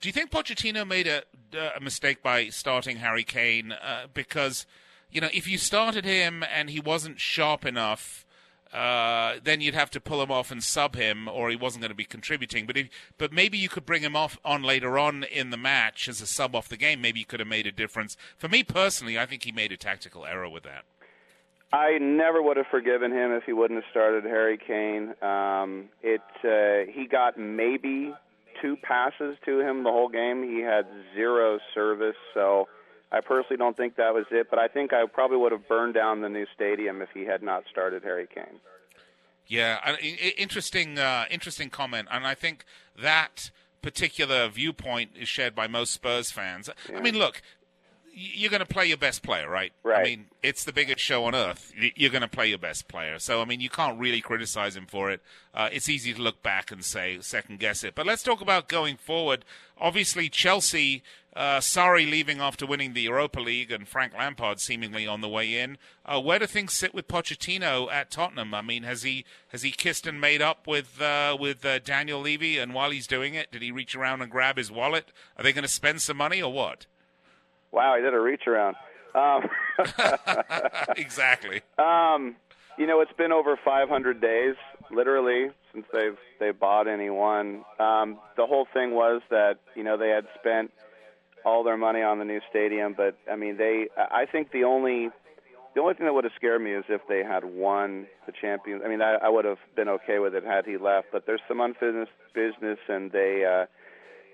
[0.00, 1.24] Do you think Pochettino made a,
[1.76, 3.72] a mistake by starting Harry Kane?
[3.72, 4.64] Uh, because,
[5.10, 8.24] you know, if you started him and he wasn't sharp enough,
[8.72, 11.90] uh, then you'd have to pull him off and sub him, or he wasn't going
[11.90, 12.66] to be contributing.
[12.66, 16.08] But if, but maybe you could bring him off on later on in the match
[16.08, 17.00] as a sub off the game.
[17.00, 18.16] Maybe he could have made a difference.
[18.38, 20.84] For me personally, I think he made a tactical error with that.
[21.72, 25.14] I never would have forgiven him if he wouldn't have started Harry Kane.
[25.22, 28.12] Um, it uh, he got maybe
[28.60, 30.42] two passes to him the whole game.
[30.42, 32.68] He had zero service, so
[33.12, 34.48] I personally don't think that was it.
[34.50, 37.42] But I think I probably would have burned down the new stadium if he had
[37.42, 38.60] not started Harry Kane.
[39.46, 39.96] Yeah,
[40.38, 42.64] interesting, uh, interesting comment, and I think
[42.96, 43.50] that
[43.82, 46.70] particular viewpoint is shared by most Spurs fans.
[46.94, 47.42] I mean, look,
[48.12, 49.72] you're going to play your best player, right?
[49.82, 50.00] Right.
[50.00, 51.72] I mean, it's the biggest show on earth.
[51.94, 54.86] You're going to play your best player, so I mean, you can't really criticize him
[54.86, 55.20] for it.
[55.54, 58.68] Uh, it's easy to look back and say second guess it, but let's talk about
[58.68, 59.44] going forward.
[59.78, 61.02] Obviously, Chelsea.
[61.32, 65.60] Uh, sorry, leaving after winning the Europa League, and Frank Lampard seemingly on the way
[65.60, 65.78] in.
[66.04, 68.52] Uh, where do things sit with Pochettino at Tottenham?
[68.52, 72.20] I mean, has he has he kissed and made up with uh, with uh, Daniel
[72.20, 72.58] Levy?
[72.58, 75.12] And while he's doing it, did he reach around and grab his wallet?
[75.36, 76.86] Are they going to spend some money or what?
[77.72, 78.76] Wow, he did a reach around.
[79.14, 79.48] Um,
[80.96, 81.62] exactly.
[81.78, 82.36] Um,
[82.78, 84.54] you know, it's been over 500 days,
[84.90, 87.64] literally, since they've they bought anyone.
[87.78, 90.70] Um, the whole thing was that you know they had spent
[91.44, 93.88] all their money on the new stadium, but I mean, they.
[93.96, 95.10] I think the only
[95.74, 98.82] the only thing that would have scared me is if they had won the champions.
[98.84, 101.08] I mean, I, I would have been okay with it had he left.
[101.12, 103.44] But there's some unfinished business, and they.
[103.44, 103.66] Uh,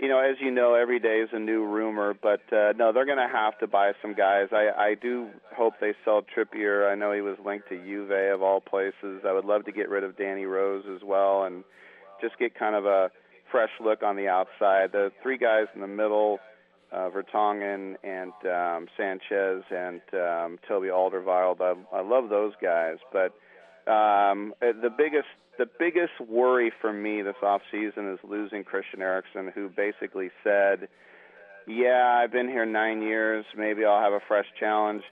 [0.01, 3.07] you know, as you know, every day is a new rumor, but uh, no, they're
[3.07, 4.49] going to have to buy some guys.
[4.53, 6.91] I, I do hope they sell Trippier.
[6.91, 9.23] I know he was linked to Juve of all places.
[9.27, 11.65] I would love to get rid of Danny Rose as well, and
[12.21, 13.11] just get kind of a
[13.51, 14.93] fresh look on the outside.
[14.93, 16.39] The three guys in the middle,
[16.93, 21.61] uh, Vertonghen and um, Sanchez and um, Toby Alderweireld.
[21.61, 23.33] I, I love those guys, but
[23.91, 25.29] um, uh, the biggest
[25.59, 30.89] the biggest worry for me this off season is losing Christian Eriksen, who basically said,
[31.67, 33.45] "Yeah, I've been here nine years.
[33.57, 35.03] Maybe I'll have a fresh challenge."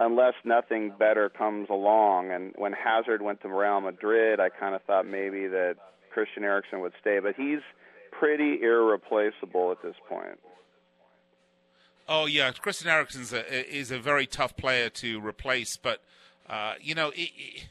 [0.00, 4.82] Unless nothing better comes along, and when Hazard went to Real Madrid, I kind of
[4.82, 5.76] thought maybe that
[6.10, 7.60] Christian Eriksen would stay, but he's
[8.10, 10.40] pretty irreplaceable at this point.
[12.08, 16.02] Oh yeah, Christian Eriksen's a, is a very tough player to replace, but
[16.48, 17.66] uh, you know, it, it,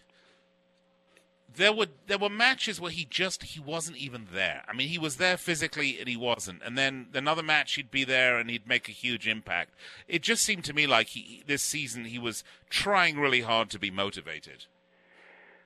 [1.55, 4.63] there were there were matches where he just he wasn't even there.
[4.67, 8.03] I mean, he was there physically and he wasn't, and then another match he'd be
[8.03, 9.71] there and he'd make a huge impact.
[10.07, 13.79] It just seemed to me like he this season he was trying really hard to
[13.79, 14.65] be motivated.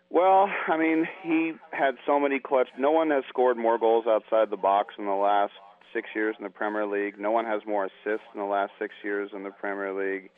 [0.10, 2.70] Well, I mean, he had so many clutch.
[2.78, 5.52] No one has scored more goals outside the box in the last
[5.94, 7.20] six years in the Premier League.
[7.20, 10.30] No one has more assists in the last six years in the Premier League.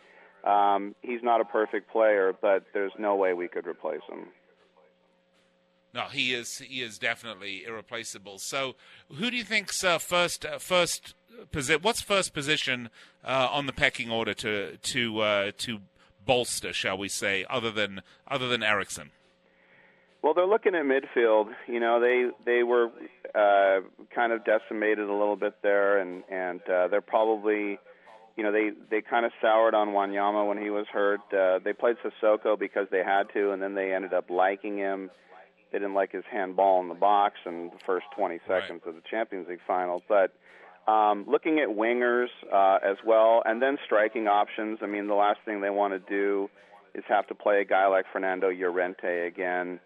[0.44, 4.28] Um, he's not a perfect player, but there's no way we could replace him.
[5.94, 6.60] No, he is.
[6.60, 8.38] He is definitely irreplaceable.
[8.38, 8.76] So,
[9.16, 10.46] who do you think's uh, first?
[10.46, 11.16] Uh, first
[11.52, 11.82] position?
[11.82, 12.90] What's first position
[13.24, 15.80] uh, on the pecking order to to uh, to
[16.26, 19.12] bolster, shall we say, other than other than Eriksen?
[20.22, 21.48] Well, they're looking at midfield.
[21.68, 22.92] You know, they they were
[23.34, 23.82] uh,
[24.14, 27.80] kind of decimated a little bit there, and and uh, they're probably,
[28.36, 31.22] you know, they they kind of soured on Wanyama when he was hurt.
[31.34, 35.10] Uh, they played Sissoko because they had to, and then they ended up liking him.
[35.72, 38.90] They didn't like his handball in the box in the first 20 seconds right.
[38.90, 40.34] of the Champions League final, but.
[40.88, 44.80] Um, looking at wingers uh, as well, and then striking options.
[44.82, 46.50] I mean, the last thing they want to do
[46.96, 49.80] is have to play a guy like Fernando Llorente again.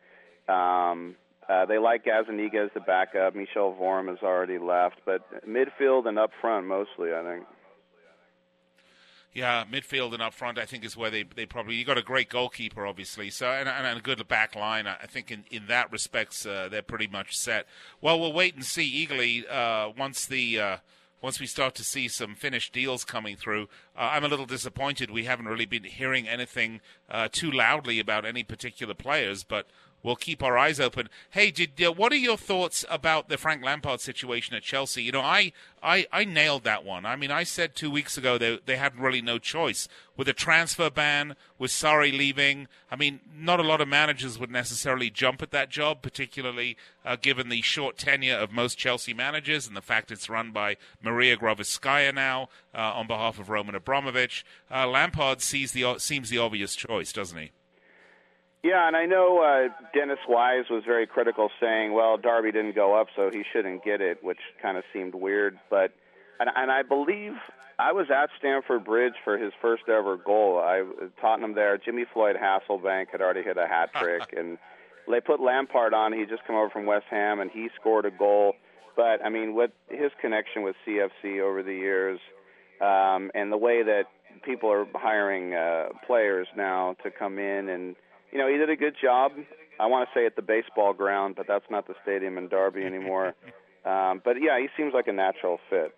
[0.47, 1.15] Um,
[1.49, 3.35] uh, they like Gazzaniga as the backup.
[3.35, 7.45] Michel Vorm has already left, but midfield and up front mostly, I think.
[9.33, 11.75] Yeah, midfield and up front, I think, is where they, they probably.
[11.75, 14.85] You got a great goalkeeper, obviously, so and, and a good back line.
[14.85, 17.65] I think in in that respects, uh, they're pretty much set.
[17.99, 20.59] Well, we'll wait and see eagerly uh, once the.
[20.59, 20.77] Uh,
[21.23, 25.09] once we start to see some finished deals coming through, uh, I'm a little disappointed.
[25.09, 29.67] We haven't really been hearing anything uh, too loudly about any particular players, but
[30.03, 31.09] we'll keep our eyes open.
[31.31, 35.03] Hey, did uh, what are your thoughts about the Frank Lampard situation at Chelsea?
[35.03, 37.05] You know, I, I I nailed that one.
[37.05, 40.33] I mean, I said two weeks ago they they had really no choice with a
[40.33, 42.67] transfer ban, with Sarri leaving.
[42.91, 47.15] I mean, not a lot of managers would necessarily jump at that job, particularly uh,
[47.15, 51.37] given the short tenure of most Chelsea managers and the fact it's run by Maria
[51.37, 54.45] Granovskaya now uh, on behalf of Roman Abramovich.
[54.69, 57.51] Uh, Lampard sees the seems the obvious choice, doesn't he?
[58.63, 62.99] Yeah, and I know uh, Dennis Wise was very critical, saying, "Well, Derby didn't go
[62.99, 65.59] up, so he shouldn't get it," which kind of seemed weird.
[65.69, 65.91] But
[66.39, 67.33] and, and I believe
[67.77, 70.59] I was at Stamford Bridge for his first ever goal.
[70.59, 70.85] I
[71.19, 71.77] Tottenham there.
[71.77, 74.57] Jimmy Floyd Hasselbaink had already hit a hat trick, and
[75.09, 76.13] they put Lampard on.
[76.13, 78.53] He just come over from West Ham, and he scored a goal.
[78.95, 82.19] But I mean, what his connection with CFC over the years,
[82.79, 84.03] um, and the way that
[84.45, 87.95] people are hiring uh, players now to come in and
[88.33, 89.31] you know, he did a good job.
[89.79, 92.83] I want to say at the baseball ground, but that's not the stadium in Derby
[92.83, 93.35] anymore.
[93.85, 95.93] um, but yeah, he seems like a natural fit.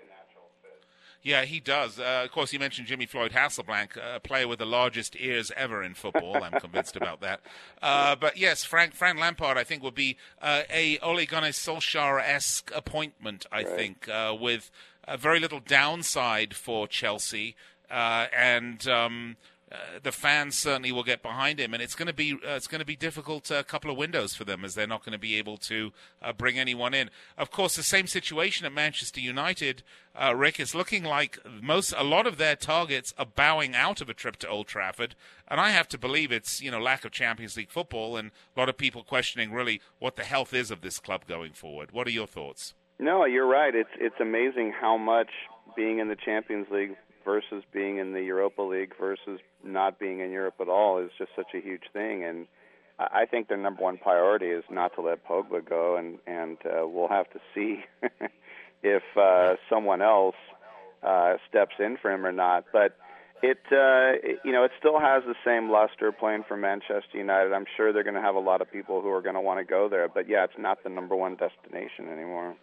[1.23, 1.99] Yeah, he does.
[1.99, 5.81] Uh, of course, you mentioned Jimmy Floyd Hasselbaink, a player with the largest ears ever
[5.81, 6.43] in football.
[6.43, 7.41] I'm convinced about that.
[7.81, 12.71] Uh, but yes, Frank Frank Lampard, I think, would be uh, a Ole Gunnar Solskjaer-esque
[12.75, 13.47] appointment.
[13.51, 13.67] I right.
[13.67, 14.69] think uh, with
[15.17, 17.55] very little downside for Chelsea
[17.89, 18.87] uh, and.
[18.87, 19.37] Um,
[19.71, 22.67] uh, the fans certainly will get behind him, and it's going to be uh, it's
[22.67, 25.13] going to be difficult a uh, couple of windows for them as they're not going
[25.13, 25.91] to be able to
[26.21, 27.09] uh, bring anyone in.
[27.35, 29.81] Of course, the same situation at Manchester United,
[30.15, 34.09] uh, Rick, is looking like most a lot of their targets are bowing out of
[34.09, 35.15] a trip to Old Trafford,
[35.47, 38.59] and I have to believe it's you know lack of Champions League football and a
[38.59, 41.91] lot of people questioning really what the health is of this club going forward.
[41.91, 42.75] What are your thoughts?
[42.99, 43.73] No, you're right.
[43.73, 45.31] It's it's amazing how much
[45.75, 46.95] being in the Champions League
[47.25, 51.31] versus being in the Europa League versus not being in Europe at all is just
[51.35, 52.23] such a huge thing.
[52.23, 52.47] And
[52.97, 56.87] I think their number one priority is not to let Pogba go, and and uh,
[56.87, 57.83] we'll have to see
[58.83, 60.35] if uh, someone else
[61.03, 62.65] uh, steps in for him or not.
[62.71, 62.95] But
[63.43, 67.51] it, uh, it, you know, it still has the same luster playing for Manchester United.
[67.53, 69.59] I'm sure they're going to have a lot of people who are going to want
[69.59, 70.07] to go there.
[70.07, 72.55] But yeah, it's not the number one destination anymore.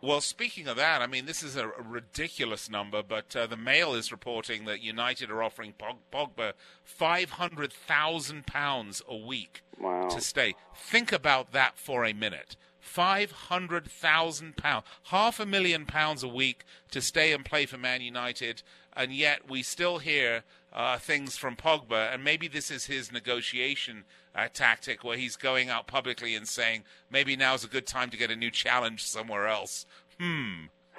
[0.00, 3.94] Well, speaking of that, I mean, this is a, ridiculous number, but uh, the Mail
[3.94, 5.74] is reporting that United are offering
[6.12, 6.52] Pogba
[6.84, 10.08] five hundred thousand pounds a week wow.
[10.08, 10.54] to stay.
[10.76, 12.56] Think about that for a minute.
[12.78, 17.76] Five hundred thousand pounds, half a million pounds a week to stay and play for
[17.76, 22.86] Man United, and yet we still hear uh, things from Pogba, and maybe this is
[22.86, 24.04] his negotiation
[24.38, 28.16] uh, tactic where he's going out publicly and saying maybe now's a good time to
[28.16, 29.84] get a new challenge somewhere else.
[30.20, 30.66] Hmm.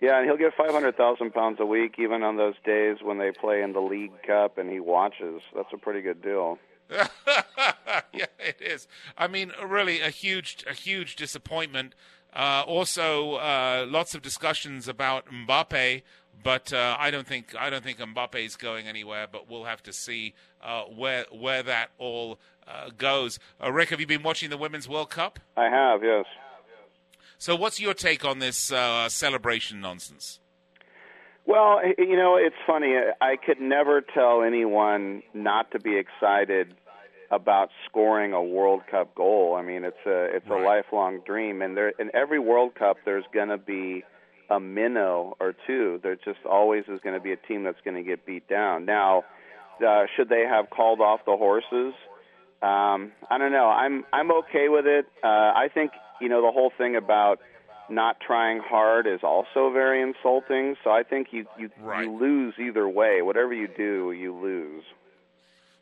[0.00, 3.18] yeah, and he'll get five hundred thousand pounds a week, even on those days when
[3.18, 5.42] they play in the League Cup and he watches.
[5.54, 6.58] That's a pretty good deal.
[6.90, 8.86] yeah, it is.
[9.16, 11.94] I mean, really a huge, a huge disappointment.
[12.34, 16.02] Uh, also, uh, lots of discussions about Mbappe,
[16.44, 19.26] but uh, I don't think I don't think Mbappe is going anywhere.
[19.30, 22.38] But we'll have to see uh, where where that all
[22.68, 23.40] uh, goes.
[23.60, 25.40] Uh, Rick, have you been watching the Women's World Cup?
[25.56, 26.26] I have, yes.
[27.38, 30.38] So, what's your take on this celebration nonsense?
[31.46, 32.94] Well, you know, it's funny.
[33.20, 36.74] I could never tell anyone not to be excited
[37.30, 39.56] about scoring a World Cup goal.
[39.58, 40.62] I mean, it's a it's right.
[40.62, 44.04] a lifelong dream, and there in every World Cup there's going to be
[44.50, 46.00] a minnow or two.
[46.02, 48.84] There just always is going to be a team that's going to get beat down.
[48.84, 49.24] Now,
[49.86, 51.94] uh, should they have called off the horses?
[52.62, 53.68] Um, I don't know.
[53.68, 55.06] I'm I'm okay with it.
[55.22, 57.40] Uh, I think you know the whole thing about
[57.90, 60.76] not trying hard is also very insulting.
[60.82, 62.04] So I think you you, right.
[62.04, 63.20] you lose either way.
[63.22, 64.84] Whatever you do, you lose.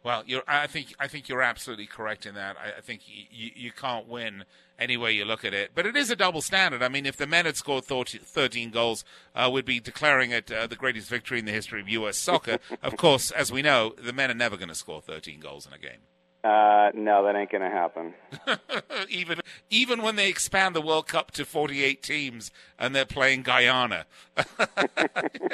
[0.05, 2.57] Well, I think I think you're absolutely correct in that.
[2.57, 4.45] I, I think you, you can't win
[4.79, 5.71] any way you look at it.
[5.75, 6.83] But it is a double standard.
[6.83, 10.67] I mean, if the men had scored 13 goals, uh, we'd be declaring it uh,
[10.67, 12.17] the greatest victory in the history of U.S.
[12.17, 12.59] soccer.
[12.83, 15.73] of course, as we know, the men are never going to score 13 goals in
[15.73, 16.01] a game.
[16.45, 18.15] Uh, no, that ain't going to happen.
[19.09, 19.39] even
[19.71, 24.07] even when they expand the World Cup to 48 teams and they're playing Guyana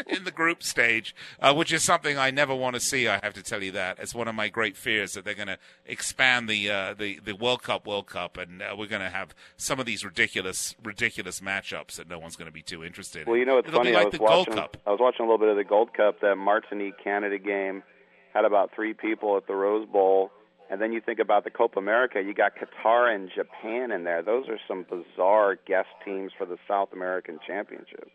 [0.06, 3.06] in the group stage, uh, which is something I never want to see.
[3.06, 5.48] I have to tell you that it's one of my great fears that they're going
[5.48, 9.10] to expand the uh, the the World Cup World Cup, and uh, we're going to
[9.10, 13.26] have some of these ridiculous ridiculous matchups that no one's going to be too interested.
[13.26, 13.92] Well, you know, it's It'll funny.
[13.92, 14.58] Like I was watching.
[14.86, 16.22] I was watching a little bit of the Gold Cup.
[16.22, 17.82] That Martinique Canada game
[18.32, 20.30] had about three people at the Rose Bowl
[20.70, 24.22] and then you think about the Copa America, you got Qatar and Japan in there.
[24.22, 28.10] Those are some bizarre guest teams for the South American Championship.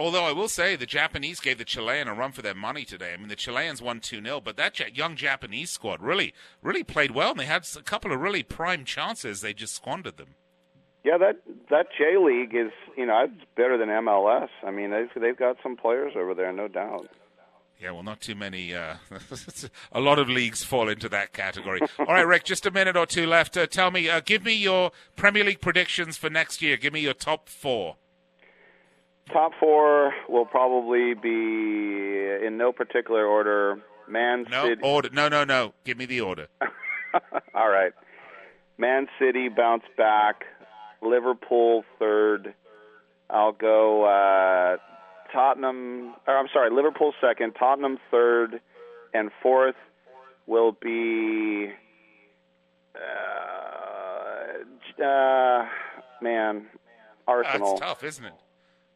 [0.00, 3.14] Although I will say the Japanese gave the Chilean a run for their money today.
[3.14, 7.10] I mean, the Chileans won 2 0, but that young Japanese squad really, really played
[7.10, 9.40] well, and they had a couple of really prime chances.
[9.40, 10.36] They just squandered them.
[11.04, 14.48] Yeah, that that J League is, you know, it's better than MLS.
[14.64, 17.08] I mean, they've they've got some players over there, no doubt.
[17.80, 18.74] Yeah, well, not too many.
[18.74, 18.96] Uh,
[19.92, 21.80] a lot of leagues fall into that category.
[22.00, 23.56] All right, Rick, just a minute or two left.
[23.56, 26.76] Uh, tell me, uh, give me your Premier League predictions for next year.
[26.76, 27.96] Give me your top four.
[29.32, 31.28] Top four will probably be
[32.44, 33.80] in no particular order.
[34.08, 34.80] Man no, City.
[34.82, 35.10] Order.
[35.12, 35.74] No, no, no.
[35.84, 36.48] Give me the order.
[37.54, 37.92] All right.
[38.76, 40.44] Man City bounce back.
[41.00, 42.54] Liverpool third.
[43.30, 44.78] I'll go uh,
[45.32, 48.60] Tottenham, or I'm sorry, Liverpool second, Tottenham third,
[49.14, 49.76] and fourth
[50.46, 51.70] will be.
[52.94, 55.66] Uh, uh,
[56.20, 56.66] man,
[57.26, 57.70] Arsenal.
[57.70, 58.34] That's tough, isn't it?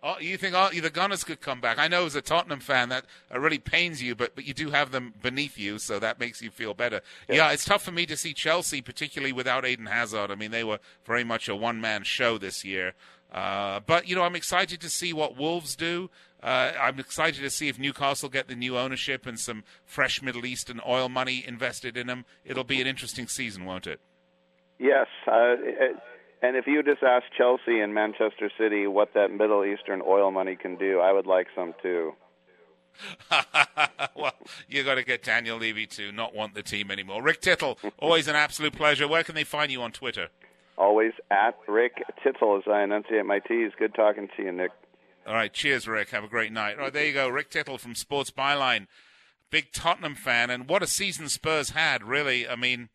[0.05, 1.78] Oh, you think oh, the Gunners could come back?
[1.78, 4.91] I know as a Tottenham fan that really pains you, but but you do have
[4.91, 7.03] them beneath you, so that makes you feel better.
[7.28, 7.37] Yeah.
[7.37, 10.33] yeah, it's tough for me to see Chelsea, particularly without Eden Hazard.
[10.33, 12.95] I mean, they were very much a one man show this year.
[13.33, 16.11] Uh, but you know, I'm excited to see what Wolves do.
[16.43, 20.45] Uh, I'm excited to see if Newcastle get the new ownership and some fresh Middle
[20.45, 22.24] Eastern oil money invested in them.
[22.45, 24.01] It'll be an interesting season, won't it?
[24.78, 25.97] Yes, uh, it,
[26.43, 30.57] and if you just ask Chelsea and Manchester City what that Middle Eastern oil money
[30.57, 32.14] can do, I would like some too.
[34.16, 34.35] well,
[34.68, 37.22] you got to get Daniel Levy to not want the team anymore.
[37.22, 39.09] Rick Tittle, always an absolute pleasure.
[39.09, 40.28] Where can they find you on Twitter?
[40.78, 43.72] Always at Rick Tittle as I enunciate my T's.
[43.78, 44.70] Good talking to you, Nick.
[45.26, 46.10] All right, cheers, Rick.
[46.10, 46.76] Have a great night.
[46.76, 47.28] All right, there you go.
[47.28, 48.86] Rick Tittle from Sports Byline.
[49.50, 52.48] Big Tottenham fan, and what a season Spurs had, really.
[52.48, 52.88] I mean,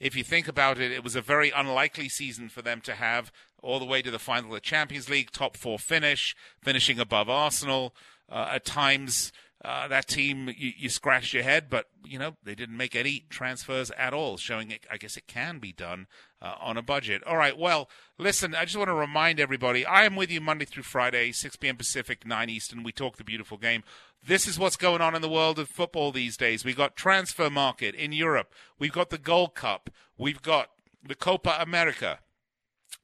[0.00, 3.30] if you think about it, it was a very unlikely season for them to have
[3.62, 7.28] all the way to the final of the Champions League, top four finish, finishing above
[7.28, 7.94] Arsenal.
[8.30, 9.32] Uh, at times,
[9.64, 13.26] uh, that team, you, you scratch your head, but you know they didn't make any
[13.28, 14.86] transfers at all, showing it.
[14.90, 16.06] I guess it can be done
[16.40, 17.24] uh, on a budget.
[17.24, 17.58] All right.
[17.58, 18.54] Well, listen.
[18.54, 19.84] I just want to remind everybody.
[19.84, 21.76] I am with you Monday through Friday, 6 p.m.
[21.76, 22.84] Pacific, 9 Eastern.
[22.84, 23.82] We talk the beautiful game.
[24.24, 26.64] This is what's going on in the world of football these days.
[26.64, 28.52] We've got transfer market in Europe.
[28.78, 29.90] We've got the Gold Cup.
[30.16, 30.70] We've got
[31.04, 32.20] the Copa America.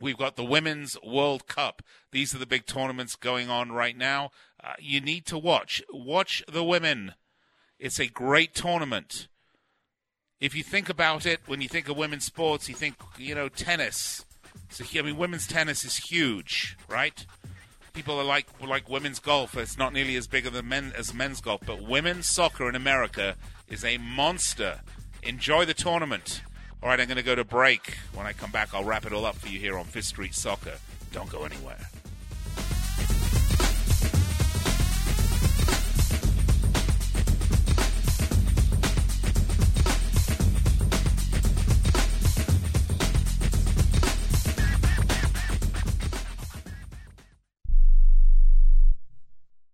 [0.01, 1.83] We've got the Women's World Cup.
[2.11, 4.31] These are the big tournaments going on right now.
[4.65, 5.83] Uh, you need to watch.
[5.93, 7.15] Watch the women.
[7.79, 9.29] It's a great tournament.
[10.41, 13.49] If you think about it, when you think of women's sports, you think, you know,
[13.49, 14.25] tennis.
[14.71, 17.27] So, I mean, women's tennis is huge, right?
[17.93, 19.57] People are like like women's golf.
[19.57, 23.37] It's not nearly as big as men as men's golf, but women's soccer in America
[23.69, 24.81] is a monster.
[25.23, 26.43] Enjoy the tournament.
[26.83, 27.97] All right, I'm going to go to break.
[28.15, 30.35] When I come back, I'll wrap it all up for you here on Fifth Street
[30.35, 30.75] Soccer.
[31.13, 31.79] Don't go anywhere.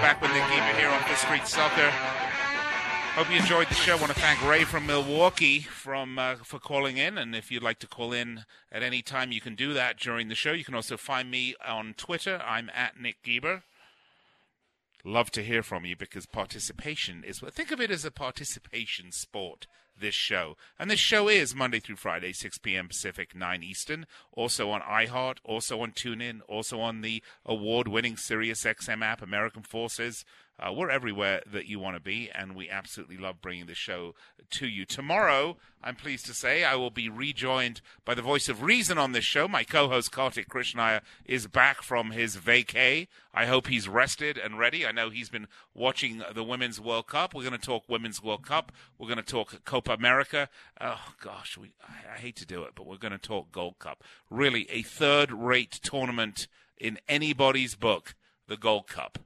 [0.00, 1.90] Back with Nick Geber here on Fifth Street Soccer.
[3.14, 3.96] Hope you enjoyed the show.
[3.96, 7.18] I want to thank Ray from Milwaukee from uh, for calling in.
[7.18, 10.28] And if you'd like to call in at any time, you can do that during
[10.28, 10.52] the show.
[10.52, 12.40] You can also find me on Twitter.
[12.46, 13.62] I'm at Nick Geber.
[15.04, 17.40] Love to hear from you because participation is.
[17.50, 19.66] Think of it as a participation sport
[20.00, 20.56] this show.
[20.78, 22.88] And this show is Monday through Friday, 6 p.m.
[22.88, 24.06] Pacific, 9 Eastern.
[24.32, 30.24] Also on iHeart, also on TuneIn, also on the award winning SiriusXM app, American Forces.
[30.60, 34.14] Uh, we're everywhere that you want to be, and we absolutely love bringing the show
[34.50, 34.84] to you.
[34.84, 39.12] Tomorrow, I'm pleased to say, I will be rejoined by the voice of reason on
[39.12, 39.48] this show.
[39.48, 43.08] My co-host Kartik Krishnaiyer is back from his vacay.
[43.32, 44.84] I hope he's rested and ready.
[44.84, 47.32] I know he's been watching the Women's World Cup.
[47.32, 48.70] We're going to talk Women's World Cup.
[48.98, 50.50] We're going to talk Copa America.
[50.78, 53.78] Oh gosh, we, I, I hate to do it, but we're going to talk Gold
[53.78, 54.04] Cup.
[54.28, 58.14] Really, a third-rate tournament in anybody's book,
[58.46, 59.18] the Gold Cup.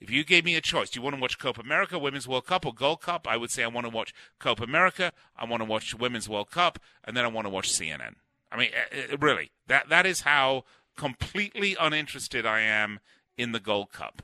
[0.00, 2.46] If you gave me a choice, do you want to watch Copa America, Women's World
[2.46, 3.26] Cup, or Gold Cup?
[3.28, 5.12] I would say I want to watch Copa America.
[5.36, 8.14] I want to watch Women's World Cup, and then I want to watch CNN.
[8.50, 10.64] I mean, uh, uh, really, that that is how
[10.96, 13.00] completely uninterested I am
[13.36, 14.22] in the Gold Cup.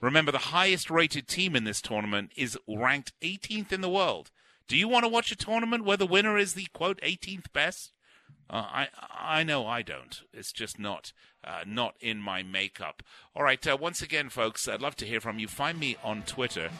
[0.00, 4.30] Remember, the highest rated team in this tournament is ranked 18th in the world.
[4.68, 7.92] Do you want to watch a tournament where the winner is the quote 18th best?
[8.50, 8.88] Uh, I
[9.18, 10.22] I know I don't.
[10.32, 13.02] It's just not uh, not in my makeup.
[13.34, 13.64] All right.
[13.66, 15.48] Uh, once again, folks, I'd love to hear from you.
[15.48, 16.70] Find me on Twitter.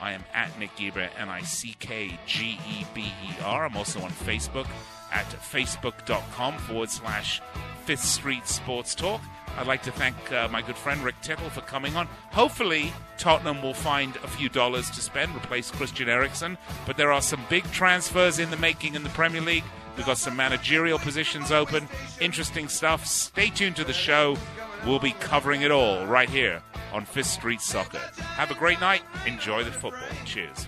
[0.00, 3.64] I am at Nick Geber, N I C K G E B E R.
[3.64, 4.66] I'm also on Facebook
[5.12, 7.40] at facebook.com forward slash
[7.84, 9.20] Fifth Street Sports Talk.
[9.56, 12.06] I'd like to thank uh, my good friend Rick Tittle for coming on.
[12.32, 16.58] Hopefully, Tottenham will find a few dollars to spend, replace Christian Eriksen.
[16.86, 19.64] But there are some big transfers in the making in the Premier League.
[19.96, 21.88] We've got some managerial positions open,
[22.20, 23.06] interesting stuff.
[23.06, 24.36] Stay tuned to the show.
[24.84, 27.98] We'll be covering it all right here on Fifth Street Soccer.
[28.36, 29.02] Have a great night.
[29.26, 30.02] Enjoy the football.
[30.24, 30.66] Cheers.